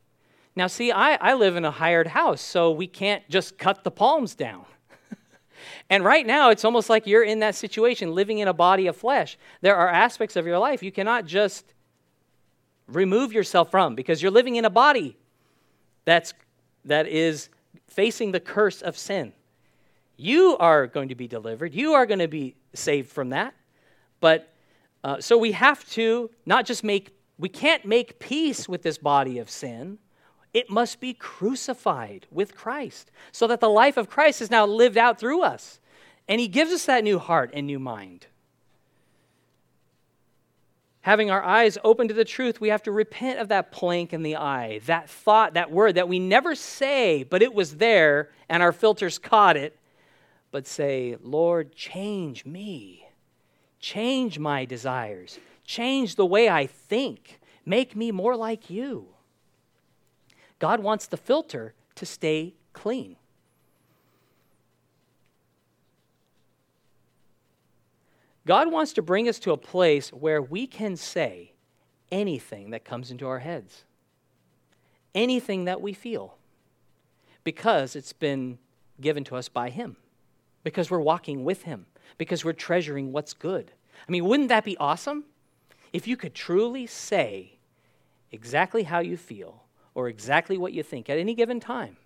[0.57, 3.91] Now, see, I, I live in a hired house, so we can't just cut the
[3.91, 4.65] palms down.
[5.91, 8.97] and right now, it's almost like you're in that situation, living in a body of
[8.97, 9.39] flesh.
[9.61, 11.73] There are aspects of your life you cannot just
[12.89, 15.17] remove yourself from because you're living in a body
[16.05, 16.35] that's,
[16.85, 17.49] that is
[17.87, 19.33] facing the curse of sin.
[20.17, 23.55] You are going to be delivered, you are going to be saved from that.
[24.21, 24.53] But
[25.03, 29.39] uh, so we have to not just make, we can't make peace with this body
[29.39, 29.99] of sin
[30.53, 34.97] it must be crucified with Christ so that the life of Christ is now lived
[34.97, 35.79] out through us.
[36.29, 38.27] And He gives us that new heart and new mind.
[41.03, 44.23] Having our eyes open to the truth, we have to repent of that plank in
[44.23, 48.63] the eye, that thought, that word that we never say, but it was there and
[48.63, 49.77] our filters caught it.
[50.51, 53.07] But say, Lord, change me,
[53.79, 55.39] change my desires,
[55.71, 59.07] change the way I think, make me more like you.
[60.59, 63.15] God wants the filter to stay clean.
[68.47, 71.53] God wants to bring us to a place where we can say
[72.11, 73.85] anything that comes into our heads,
[75.15, 76.37] anything that we feel,
[77.45, 78.59] because it's been
[79.01, 79.97] given to us by Him,
[80.65, 81.87] because we're walking with Him,
[82.19, 83.71] because we're treasuring what's good.
[84.09, 85.27] I mean, wouldn't that be awesome?
[85.93, 87.59] If you could truly say
[88.31, 91.97] exactly how you feel or exactly what you think at any given time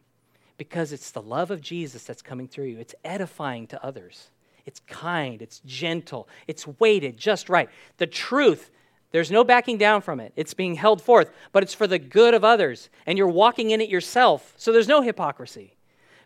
[0.57, 2.79] because it's the love of Jesus that's coming through you.
[2.79, 4.31] It's edifying to others.
[4.67, 7.69] It's kind, it's gentle, it's weighted just right.
[7.99, 8.71] The truth,
[9.11, 10.33] there's no backing down from it.
[10.37, 13.81] It's being held forth, but it's for the good of others, and you're walking in
[13.81, 14.55] it yourself.
[14.57, 15.75] So there's no hypocrisy.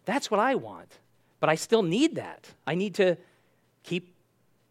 [0.04, 0.98] That's what I want.
[1.40, 2.48] But I still need that.
[2.66, 3.16] I need to
[3.82, 4.14] keep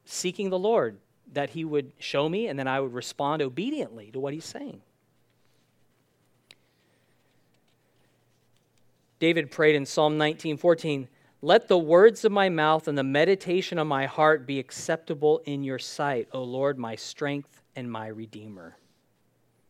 [0.06, 0.97] seeking the Lord
[1.33, 4.81] that He would show me, and then I would respond obediently to what He's saying.
[9.19, 11.07] David prayed in Psalm 19:14,
[11.41, 15.63] "Let the words of my mouth and the meditation of my heart be acceptable in
[15.63, 18.77] your sight, O Lord, my strength and my redeemer."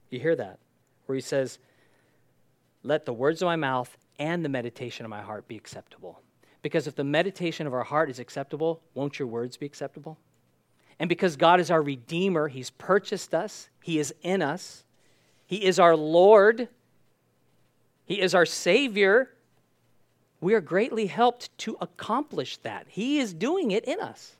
[0.09, 0.59] You hear that?
[1.05, 1.59] Where he says,
[2.83, 6.21] "Let the words of my mouth and the meditation of my heart be acceptable."
[6.61, 10.17] Because if the meditation of our heart is acceptable, won't your words be acceptable?
[10.99, 14.83] And because God is our Redeemer, He's purchased us, He is in us,
[15.45, 16.69] He is our Lord,
[18.05, 19.29] He is our Savior,
[20.39, 22.85] we are greatly helped to accomplish that.
[22.89, 24.35] He is doing it in us.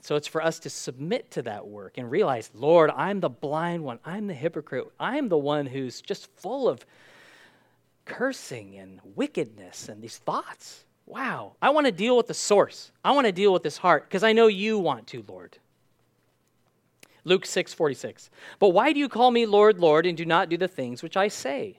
[0.00, 3.84] So it's for us to submit to that work and realize, Lord, I'm the blind
[3.84, 4.00] one.
[4.04, 4.88] I'm the hypocrite.
[4.98, 6.84] I'm the one who's just full of
[8.04, 10.84] cursing and wickedness and these thoughts.
[11.06, 11.56] Wow.
[11.60, 12.92] I want to deal with the source.
[13.04, 15.58] I want to deal with this heart because I know you want to, Lord.
[17.24, 18.30] Luke 6 46.
[18.58, 21.16] But why do you call me Lord, Lord, and do not do the things which
[21.16, 21.78] I say?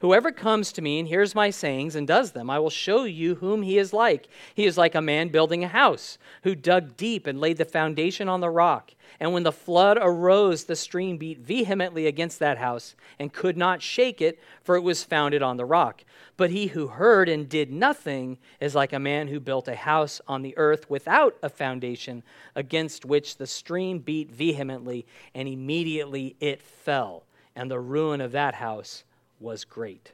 [0.00, 3.34] Whoever comes to me and hears my sayings and does them, I will show you
[3.34, 4.28] whom he is like.
[4.54, 8.28] He is like a man building a house, who dug deep and laid the foundation
[8.28, 8.92] on the rock.
[9.18, 13.82] And when the flood arose, the stream beat vehemently against that house and could not
[13.82, 16.04] shake it, for it was founded on the rock.
[16.36, 20.20] But he who heard and did nothing is like a man who built a house
[20.28, 22.22] on the earth without a foundation,
[22.54, 27.24] against which the stream beat vehemently, and immediately it fell.
[27.56, 29.02] And the ruin of that house
[29.40, 30.12] was great.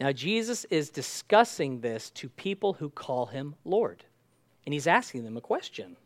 [0.00, 4.04] Now, Jesus is discussing this to people who call him Lord,
[4.66, 5.96] and he's asking them a question.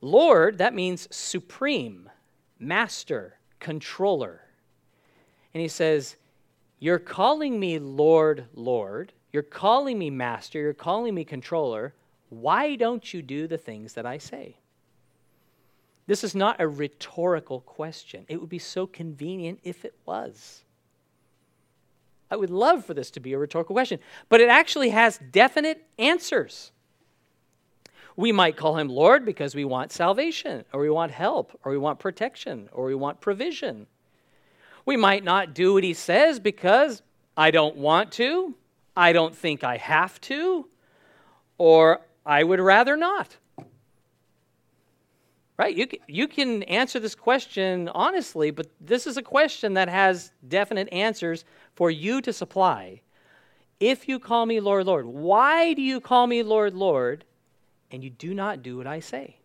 [0.00, 2.10] Lord, that means supreme,
[2.58, 4.42] master, controller.
[5.52, 6.16] And he says,
[6.78, 9.12] You're calling me Lord, Lord.
[9.32, 10.58] You're calling me master.
[10.58, 11.94] You're calling me controller.
[12.28, 14.56] Why don't you do the things that I say?
[16.06, 18.26] This is not a rhetorical question.
[18.28, 20.62] It would be so convenient if it was.
[22.30, 25.86] I would love for this to be a rhetorical question, but it actually has definite
[25.98, 26.72] answers.
[28.16, 31.78] We might call him Lord because we want salvation, or we want help, or we
[31.78, 33.86] want protection, or we want provision.
[34.86, 37.02] We might not do what he says because
[37.36, 38.54] I don't want to,
[38.96, 40.68] I don't think I have to,
[41.58, 43.36] or I would rather not.
[45.56, 45.76] Right?
[45.76, 50.88] You, you can answer this question honestly, but this is a question that has definite
[50.92, 51.44] answers
[51.74, 53.02] for you to supply.
[53.78, 57.24] If you call me Lord, Lord, why do you call me Lord, Lord,
[57.94, 59.36] and you do not do what I say.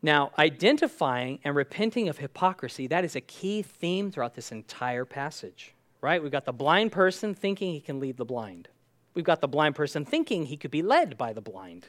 [0.00, 5.74] Now, identifying and repenting of hypocrisy, that is a key theme throughout this entire passage,
[6.00, 6.22] right?
[6.22, 8.68] We've got the blind person thinking he can lead the blind.
[9.14, 11.86] We've got the blind person thinking he could be led by the blind.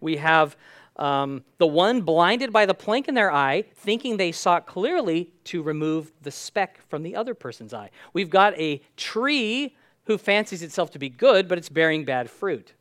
[0.00, 0.56] We have
[0.96, 5.62] um, the one blinded by the plank in their eye, thinking they saw clearly to
[5.62, 7.90] remove the speck from the other person's eye.
[8.12, 12.74] We've got a tree who fancies itself to be good, but it's bearing bad fruit.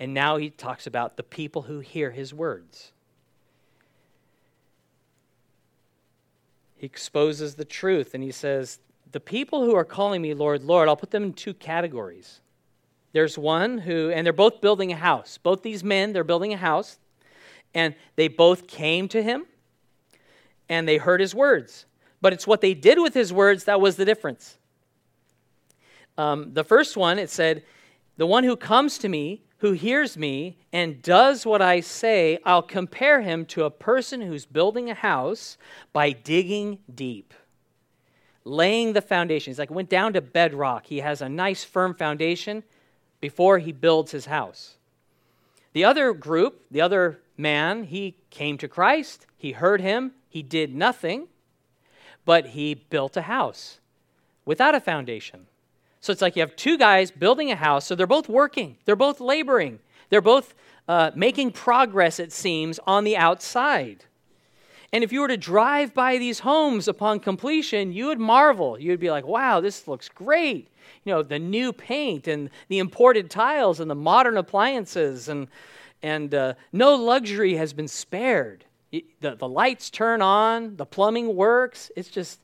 [0.00, 2.92] And now he talks about the people who hear his words.
[6.82, 8.80] he exposes the truth and he says,
[9.12, 12.40] The people who are calling me Lord, Lord, I'll put them in two categories.
[13.12, 15.38] There's one who, and they're both building a house.
[15.38, 16.98] Both these men, they're building a house,
[17.74, 19.46] and they both came to him
[20.68, 21.86] and they heard his words.
[22.20, 24.56] But it's what they did with his words that was the difference.
[26.16, 27.64] Um, the first one, it said,
[28.16, 32.62] The one who comes to me who hears me and does what I say, I'll
[32.62, 35.56] compare him to a person who's building a house
[35.92, 37.32] by digging deep,
[38.44, 39.52] laying the foundation.
[39.52, 40.86] He's like, went down to bedrock.
[40.86, 42.64] He has a nice, firm foundation
[43.22, 44.76] before he builds his house.
[45.72, 50.74] The other group, the other man, he came to Christ, he heard him, he did
[50.74, 51.28] nothing,
[52.26, 53.78] but he built a house
[54.44, 55.46] without a foundation.
[56.00, 58.96] So it's like you have two guys building a house, so they're both working, they're
[58.96, 59.78] both laboring,
[60.10, 60.52] they're both
[60.88, 64.04] uh, making progress, it seems, on the outside.
[64.92, 68.78] And if you were to drive by these homes upon completion, you would marvel.
[68.78, 70.68] You'd be like, wow, this looks great.
[71.04, 75.48] You know, the new paint and the imported tiles and the modern appliances, and,
[76.02, 78.64] and uh, no luxury has been spared.
[78.90, 81.90] The, the lights turn on, the plumbing works.
[81.96, 82.40] It's just,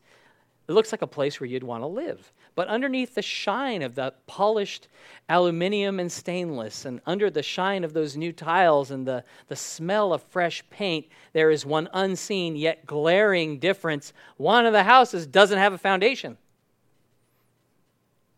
[0.69, 2.33] it looks like a place where you'd want to live.
[2.55, 4.89] But underneath the shine of that polished
[5.29, 10.13] aluminum and stainless, and under the shine of those new tiles and the, the smell
[10.13, 14.13] of fresh paint, there is one unseen yet glaring difference.
[14.39, 16.37] One of the houses doesn't have a foundation.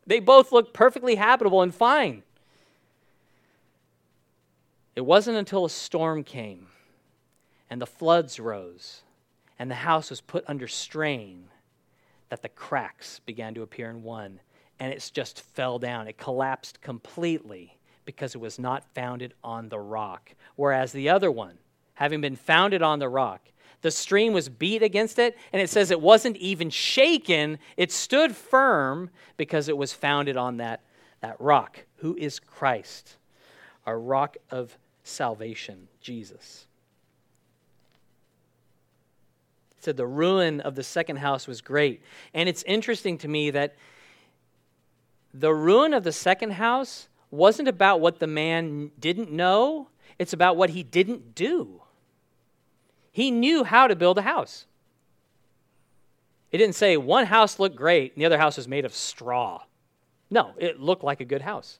[0.07, 2.23] They both looked perfectly habitable and fine.
[4.97, 6.67] It wasn't until a storm came
[7.69, 9.03] and the floods rose
[9.59, 11.49] and the house was put under strain
[12.31, 14.41] that the cracks began to appear in one,
[14.79, 16.09] and it just fell down.
[16.09, 17.77] It collapsed completely
[18.07, 20.35] because it was not founded on the rock.
[20.57, 21.59] Whereas the other one,
[21.95, 23.51] having been founded on the rock,
[23.83, 27.59] the stream was beat against it, and it says it wasn't even shaken.
[27.77, 30.83] It stood firm because it was founded on that,
[31.21, 33.17] that rock, who is Christ,
[33.87, 36.67] our rock of salvation, Jesus.
[39.81, 42.03] said the ruin of the second house was great.
[42.35, 43.77] And it's interesting to me that
[45.33, 50.57] the ruin of the second house wasn't about what the man didn't know, it's about
[50.57, 51.80] what he didn't do.
[53.13, 54.67] He knew how to build a house.
[56.53, 59.63] It didn't say one house looked great and the other house was made of straw.
[60.31, 61.79] No, it looked like a good house.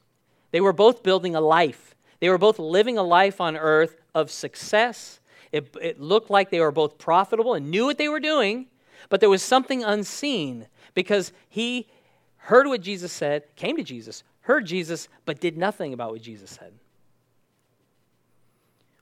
[0.51, 1.95] They were both building a life.
[2.19, 5.21] They were both living a life on earth of success
[5.51, 8.67] it, it looked like they were both profitable and knew what they were doing,
[9.09, 11.87] but there was something unseen because he
[12.37, 16.51] heard what Jesus said, came to Jesus, heard Jesus, but did nothing about what Jesus
[16.51, 16.73] said.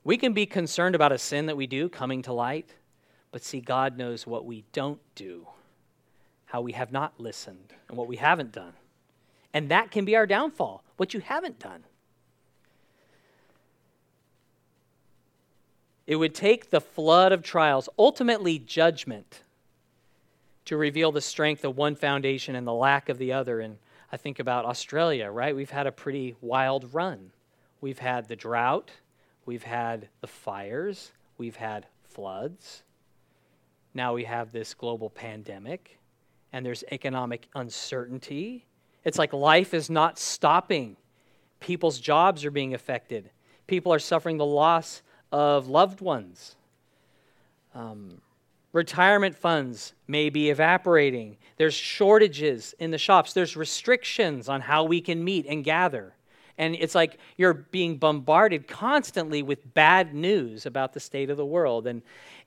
[0.04, 2.76] We can be concerned about a sin that we do coming to light,
[3.32, 5.48] but see, God knows what we don't do,
[6.46, 8.74] how we have not listened, and what we haven't done.
[9.54, 11.84] And that can be our downfall, what you haven't done.
[16.08, 19.44] It would take the flood of trials, ultimately judgment,
[20.66, 23.60] to reveal the strength of one foundation and the lack of the other.
[23.60, 23.78] And
[24.12, 25.56] I think about Australia, right?
[25.56, 27.32] We've had a pretty wild run.
[27.80, 28.90] We've had the drought,
[29.50, 32.84] we've had the fires, we've had floods.
[33.96, 35.98] Now we have this global pandemic,
[36.54, 38.68] and there's economic uncertainty.
[39.04, 40.98] It's like life is not stopping.
[41.60, 43.32] People's jobs are being affected.
[43.66, 46.56] People are suffering the loss of loved ones.
[47.74, 48.22] Um,
[48.72, 51.38] retirement funds may be evaporating.
[51.58, 53.34] There's shortages in the shops.
[53.34, 56.14] There's restrictions on how we can meet and gather.
[56.60, 61.46] And it's like you're being bombarded constantly with bad news about the state of the
[61.46, 61.88] world.
[61.88, 62.02] And,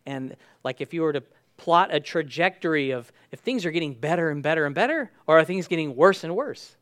[0.04, 1.22] and like if you were to
[1.56, 5.44] plot a trajectory of if things are getting better and better and better, or are
[5.44, 6.76] things getting worse and worse?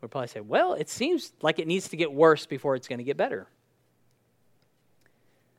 [0.00, 2.98] We'd probably say, well, it seems like it needs to get worse before it's going
[2.98, 3.46] to get better.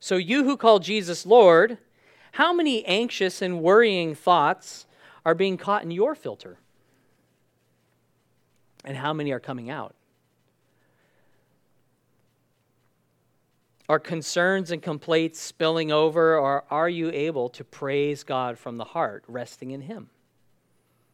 [0.02, 1.78] So, you who call Jesus Lord,
[2.34, 4.86] how many anxious and worrying thoughts
[5.26, 6.58] are being caught in your filter?
[8.84, 9.96] And how many are coming out?
[13.94, 18.86] Are concerns and complaints spilling over, or are you able to praise God from the
[18.86, 20.10] heart, resting in Him?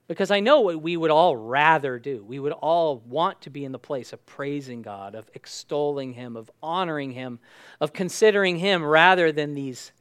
[0.07, 2.23] Because I know what we would all rather do.
[2.23, 6.37] We would all want to be in the place of praising God, of extolling Him,
[6.37, 7.39] of honoring Him,
[7.81, 9.91] of considering Him rather than these,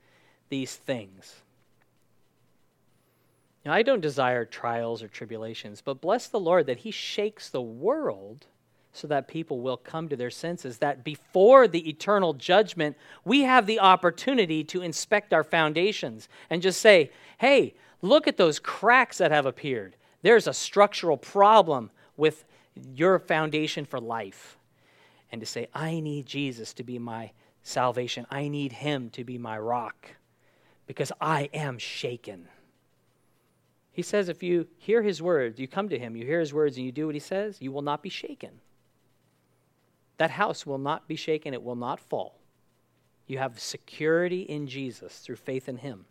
[0.48, 1.42] these things.
[3.66, 7.60] Now, I don't desire trials or tribulations, but bless the Lord that He shakes the
[7.60, 8.46] world
[8.98, 10.78] so that people will come to their senses.
[10.78, 16.80] That before the eternal judgment, we have the opportunity to inspect our foundations and just
[16.80, 19.94] say, hey, look at those cracks that have appeared.
[20.22, 22.44] There's a structural problem with
[22.94, 24.58] your foundation for life.
[25.30, 27.30] And to say, I need Jesus to be my
[27.62, 28.26] salvation.
[28.30, 30.08] I need him to be my rock
[30.86, 32.48] because I am shaken.
[33.92, 36.76] He says, if you hear his words, you come to him, you hear his words,
[36.76, 38.60] and you do what he says, you will not be shaken.
[40.18, 42.38] That house will not be shaken, it will not fall.
[43.26, 46.06] You have security in Jesus through faith in him.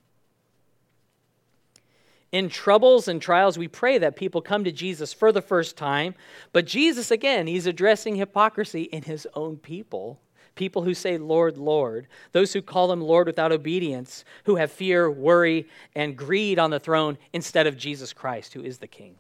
[2.32, 6.14] In troubles and trials, we pray that people come to Jesus for the first time.
[6.52, 10.20] But Jesus, again, he's addressing hypocrisy in his own people.
[10.56, 12.08] People who say, Lord, Lord.
[12.34, 16.80] Those who call him Lord without obedience, who have fear, worry, and greed on the
[16.80, 19.16] throne instead of Jesus Christ, who is the King.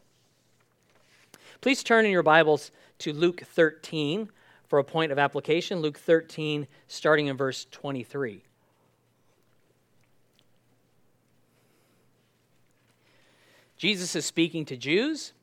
[1.62, 4.30] Please turn in your Bibles to Luke 13
[4.68, 5.80] for a point of application.
[5.80, 8.43] Luke 13, starting in verse 23.
[13.78, 15.34] Jesus is speaking to Jews,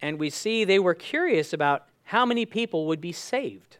[0.00, 3.76] and we see they were curious about how many people would be saved.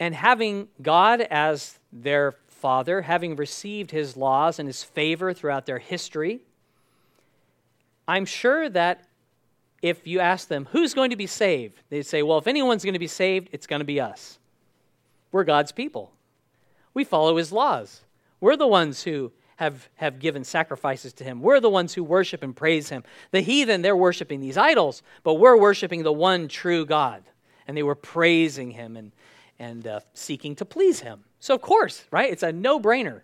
[0.00, 5.78] And having God as their father, having received his laws and his favor throughout their
[5.78, 6.40] history,
[8.08, 9.04] I'm sure that
[9.84, 11.82] if you ask them, who's going to be saved?
[11.90, 14.38] They'd say, well, if anyone's going to be saved, it's going to be us.
[15.30, 16.10] We're God's people.
[16.94, 18.00] We follow his laws.
[18.40, 21.42] We're the ones who have, have given sacrifices to him.
[21.42, 23.04] We're the ones who worship and praise him.
[23.30, 27.22] The heathen, they're worshiping these idols, but we're worshiping the one true God.
[27.68, 29.12] And they were praising him and,
[29.58, 31.24] and uh, seeking to please him.
[31.40, 32.32] So, of course, right?
[32.32, 33.20] It's a no brainer.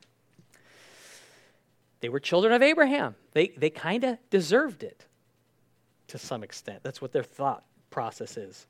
[2.01, 3.15] They were children of Abraham.
[3.33, 5.07] They, they kind of deserved it
[6.11, 6.81] to some extent.
[6.83, 8.67] That's what their thought process is.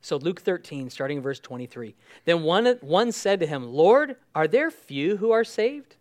[0.00, 1.94] So, Luke 13, starting in verse 23.
[2.24, 5.96] Then one, one said to him, Lord, are there few who are saved?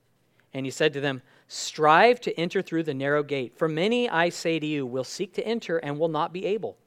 [0.53, 3.57] And he said to them, Strive to enter through the narrow gate.
[3.57, 6.77] For many, I say to you, will seek to enter and will not be able.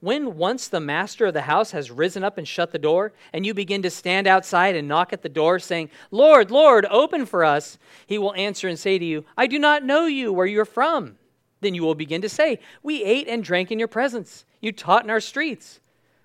[0.00, 3.44] When once the master of the house has risen up and shut the door, and
[3.44, 7.44] you begin to stand outside and knock at the door, saying, Lord, Lord, open for
[7.44, 10.64] us, he will answer and say to you, I do not know you where you're
[10.64, 11.18] from.
[11.62, 14.44] Then you will begin to say, We ate and drank in your presence.
[14.60, 15.80] You taught in our streets.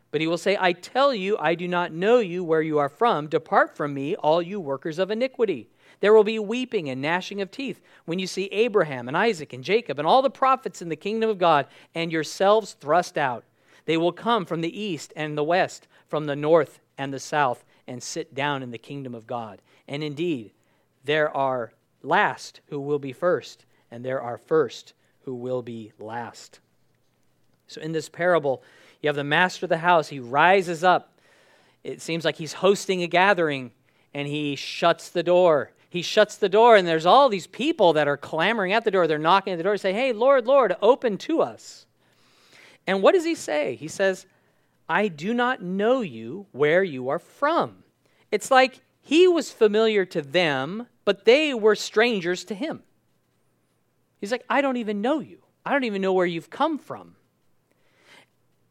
[0.09, 2.89] But he will say, I tell you, I do not know you where you are
[2.89, 3.27] from.
[3.27, 5.69] Depart from me, all you workers of iniquity.
[5.99, 9.63] There will be weeping and gnashing of teeth when you see Abraham and Isaac and
[9.63, 13.43] Jacob and all the prophets in the kingdom of God and yourselves thrust out.
[13.85, 17.63] They will come from the east and the west, from the north and the south,
[17.87, 19.61] and sit down in the kingdom of God.
[19.87, 20.51] And indeed,
[21.03, 24.93] there are last who will be first, and there are first
[25.27, 26.61] who will be last.
[27.67, 28.63] So in this parable,
[29.01, 30.07] you have the master of the house.
[30.07, 31.19] He rises up.
[31.83, 33.71] It seems like he's hosting a gathering
[34.13, 35.73] and he shuts the door.
[35.89, 39.05] He shuts the door, and there's all these people that are clamoring at the door.
[39.05, 41.85] They're knocking at the door and say, Hey, Lord, Lord, open to us.
[42.85, 43.75] And what does he say?
[43.75, 44.25] He says,
[44.87, 47.83] I do not know you where you are from.
[48.31, 52.83] It's like he was familiar to them, but they were strangers to him.
[54.19, 55.39] He's like, I don't even know you.
[55.65, 57.15] I don't even know where you've come from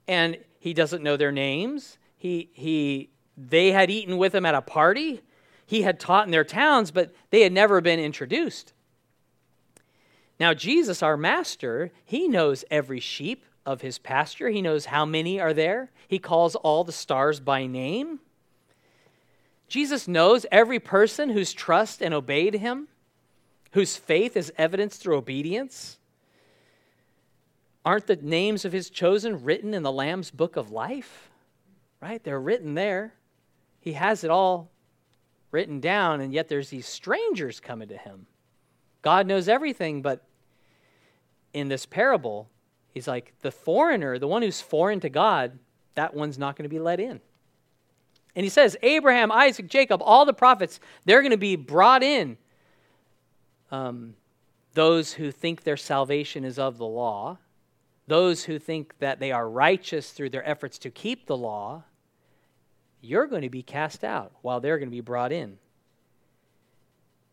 [0.09, 1.99] and he doesn't know their names.
[2.17, 5.21] He, he, they had eaten with him at a party.
[5.67, 8.73] He had taught in their towns, but they had never been introduced.
[10.39, 14.49] Now, Jesus, our master, he knows every sheep of his pasture.
[14.49, 15.91] He knows how many are there.
[16.07, 18.21] He calls all the stars by name.
[19.69, 22.87] Jesus knows every person who's trust and obeyed him,
[23.77, 25.99] whose faith is evidenced through obedience.
[27.85, 31.29] Aren't the names of his chosen written in the Lamb's book of life?
[32.01, 32.25] Right?
[32.25, 33.13] They're written there.
[33.79, 34.71] He has it all
[35.51, 38.27] written down, and yet there's these strangers coming to him.
[39.03, 40.25] God knows everything, but
[41.53, 42.49] in this parable,
[42.95, 45.59] he's like, the foreigner, the one who's foreign to God,
[45.97, 47.21] that one's not going to be let in.
[48.35, 52.39] And he says, Abraham, Isaac, Jacob, all the prophets, they're going to be brought in.
[53.71, 54.15] Um,
[54.75, 57.39] those who think their salvation is of the law,
[58.07, 61.83] those who think that they are righteous through their efforts to keep the law,
[63.01, 65.59] you're going to be cast out while they're going to be brought in.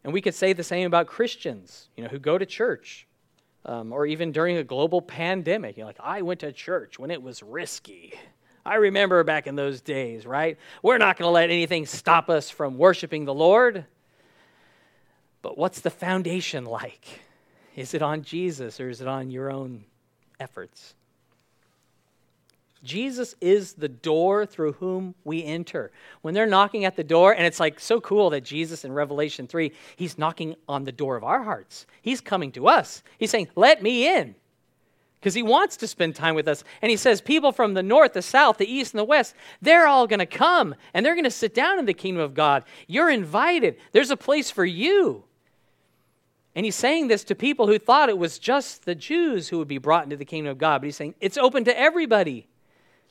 [0.04, 3.08] And we could say the same about Christians, you know, who go to church,
[3.66, 5.78] um, or even during a global pandemic.
[5.78, 8.14] You know, like I went to church when it was risky.
[8.66, 10.58] I remember back in those days, right?
[10.82, 13.86] We're not going to let anything stop us from worshiping the Lord.
[15.44, 17.22] But what's the foundation like?
[17.76, 19.84] Is it on Jesus or is it on your own
[20.40, 20.96] efforts?
[22.84, 25.92] Jesus is the door through whom we enter.
[26.22, 29.48] When they're knocking at the door, and it's like so cool that Jesus in Revelation
[29.48, 31.86] 3, he's knocking on the door of our hearts.
[32.02, 33.04] He's coming to us.
[33.18, 34.36] He's saying, Let me in.
[35.20, 36.66] Because he wants to spend time with us.
[36.82, 39.88] And he says, People from the north, the south, the east, and the west, they're
[39.88, 42.66] all going to come and they're going to sit down in the kingdom of God.
[42.88, 43.78] You're invited.
[43.94, 45.24] There's a place for you.
[46.56, 49.68] And he's saying this to people who thought it was just the Jews who would
[49.68, 50.82] be brought into the kingdom of God.
[50.82, 52.48] But he's saying, It's open to everybody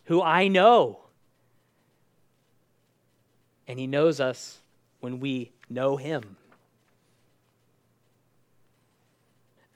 [0.05, 1.01] who I know.
[3.67, 4.59] And He knows us
[5.01, 6.37] when we know Him.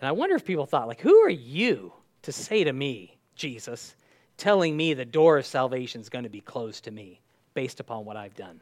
[0.01, 1.93] And I wonder if people thought, like, who are you
[2.23, 3.97] to say to me, Jesus,
[4.37, 7.21] telling me the door of salvation is going to be closed to me
[7.55, 8.61] based upon what I've done?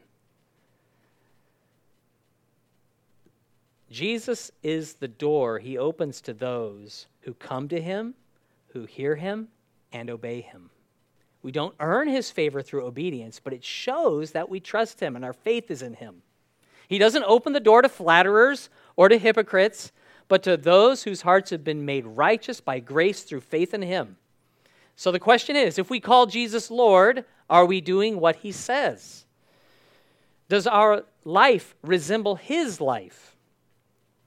[3.89, 8.15] Jesus is the door he opens to those who come to him,
[8.69, 9.49] who hear him,
[9.93, 10.69] and obey him.
[11.41, 15.23] We don't earn his favor through obedience, but it shows that we trust him and
[15.23, 16.23] our faith is in him.
[16.87, 19.91] He doesn't open the door to flatterers or to hypocrites,
[20.27, 24.17] but to those whose hearts have been made righteous by grace through faith in him.
[24.95, 29.25] So the question is if we call Jesus Lord, are we doing what he says?
[30.49, 33.34] Does our life resemble his life?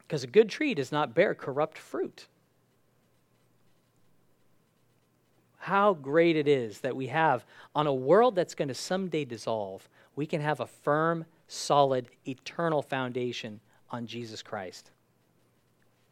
[0.08, 2.26] Because a good tree does not bear corrupt fruit.
[5.68, 7.44] how great it is that we have
[7.74, 9.86] on a world that's going to someday dissolve,
[10.16, 14.90] we can have a firm, solid, eternal foundation on Jesus Christ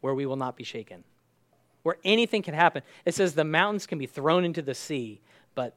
[0.01, 1.03] where we will not be shaken,
[1.81, 2.83] where anything can happen.
[3.03, 5.21] It says the mountains can be thrown into the sea,
[5.55, 5.75] but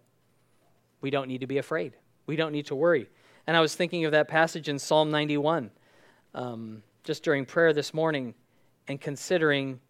[1.00, 1.94] we don't need to be afraid.
[2.26, 3.08] We don't need to worry.
[3.46, 5.70] And I was thinking of that passage in Psalm 91
[6.34, 8.34] um, just during prayer this morning
[8.88, 9.80] and considering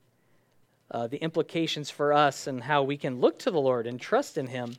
[0.91, 4.37] uh, the implications for us and how we can look to the Lord and trust
[4.37, 4.77] in Him.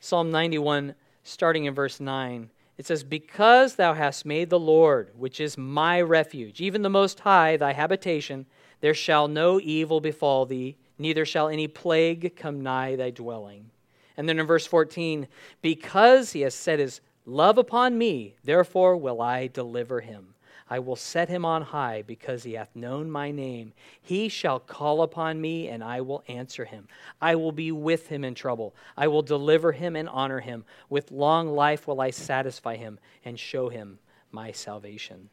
[0.00, 0.94] Psalm 91,
[1.24, 6.00] starting in verse 9, it says, Because thou hast made the Lord, which is my
[6.00, 8.46] refuge, even the Most High, thy habitation,
[8.80, 13.70] there shall no evil befall thee, neither shall any plague come nigh thy dwelling.
[14.16, 15.28] And then in verse 14,
[15.60, 20.29] Because he has set his love upon me, therefore will I deliver him.
[20.72, 23.72] I will set him on high because he hath known my name.
[24.00, 26.86] He shall call upon me, and I will answer him.
[27.20, 28.72] I will be with him in trouble.
[28.96, 30.64] I will deliver him and honor him.
[30.88, 33.98] With long life will I satisfy him and show him
[34.30, 35.28] my salvation.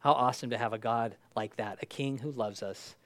[0.00, 2.96] How awesome to have a God like that, a king who loves us.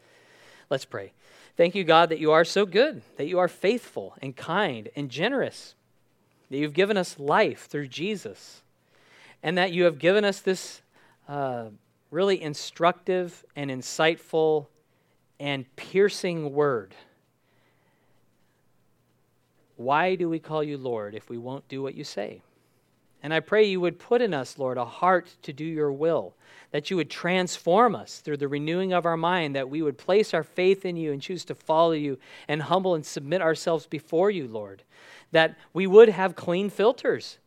[0.71, 1.13] Let's pray.
[1.57, 5.11] Thank you, God, that you are so good, that you are faithful and kind and
[5.11, 5.75] generous,
[6.49, 8.63] that you've given us life through Jesus
[9.43, 10.83] and that you have given us this
[11.29, 11.67] uh,
[12.11, 14.67] really instructive and insightful
[15.39, 16.95] and piercing word.
[19.77, 22.41] Why do we call you Lord if we won't do what you say?
[23.23, 26.35] And I pray you would put in us, Lord, a heart to do your will,
[26.71, 30.33] that you would transform us through the renewing of our mind, that we would place
[30.33, 34.31] our faith in you and choose to follow you and humble and submit ourselves before
[34.31, 34.85] you, Lord,
[35.33, 37.39] that we would have clean filters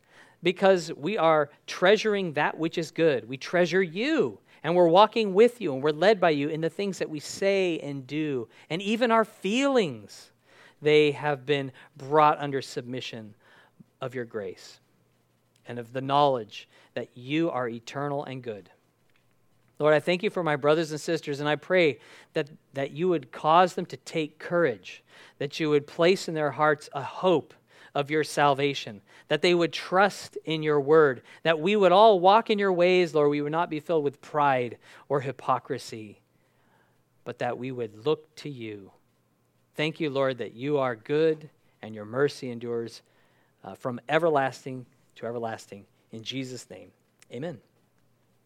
[0.41, 3.27] because we are treasuring that which is good.
[3.27, 6.69] We treasure you, and we're walking with you, and we're led by you in the
[6.69, 10.31] things that we say and do, and even our feelings.
[10.81, 13.35] They have been brought under submission
[13.99, 14.79] of your grace
[15.67, 18.69] and of the knowledge that you are eternal and good.
[19.77, 21.99] Lord, I thank you for my brothers and sisters, and I pray
[22.33, 25.03] that, that you would cause them to take courage,
[25.37, 27.53] that you would place in their hearts a hope
[27.95, 32.49] of your salvation, that they would trust in your word, that we would all walk
[32.49, 33.29] in your ways, Lord.
[33.29, 34.77] We would not be filled with pride
[35.07, 36.19] or hypocrisy,
[37.23, 38.91] but that we would look to you.
[39.75, 41.49] Thank you, Lord, that you are good
[41.81, 43.01] and your mercy endures
[43.63, 44.85] uh, from everlasting
[45.15, 45.85] to everlasting.
[46.11, 46.91] In Jesus' name,
[47.31, 47.59] amen.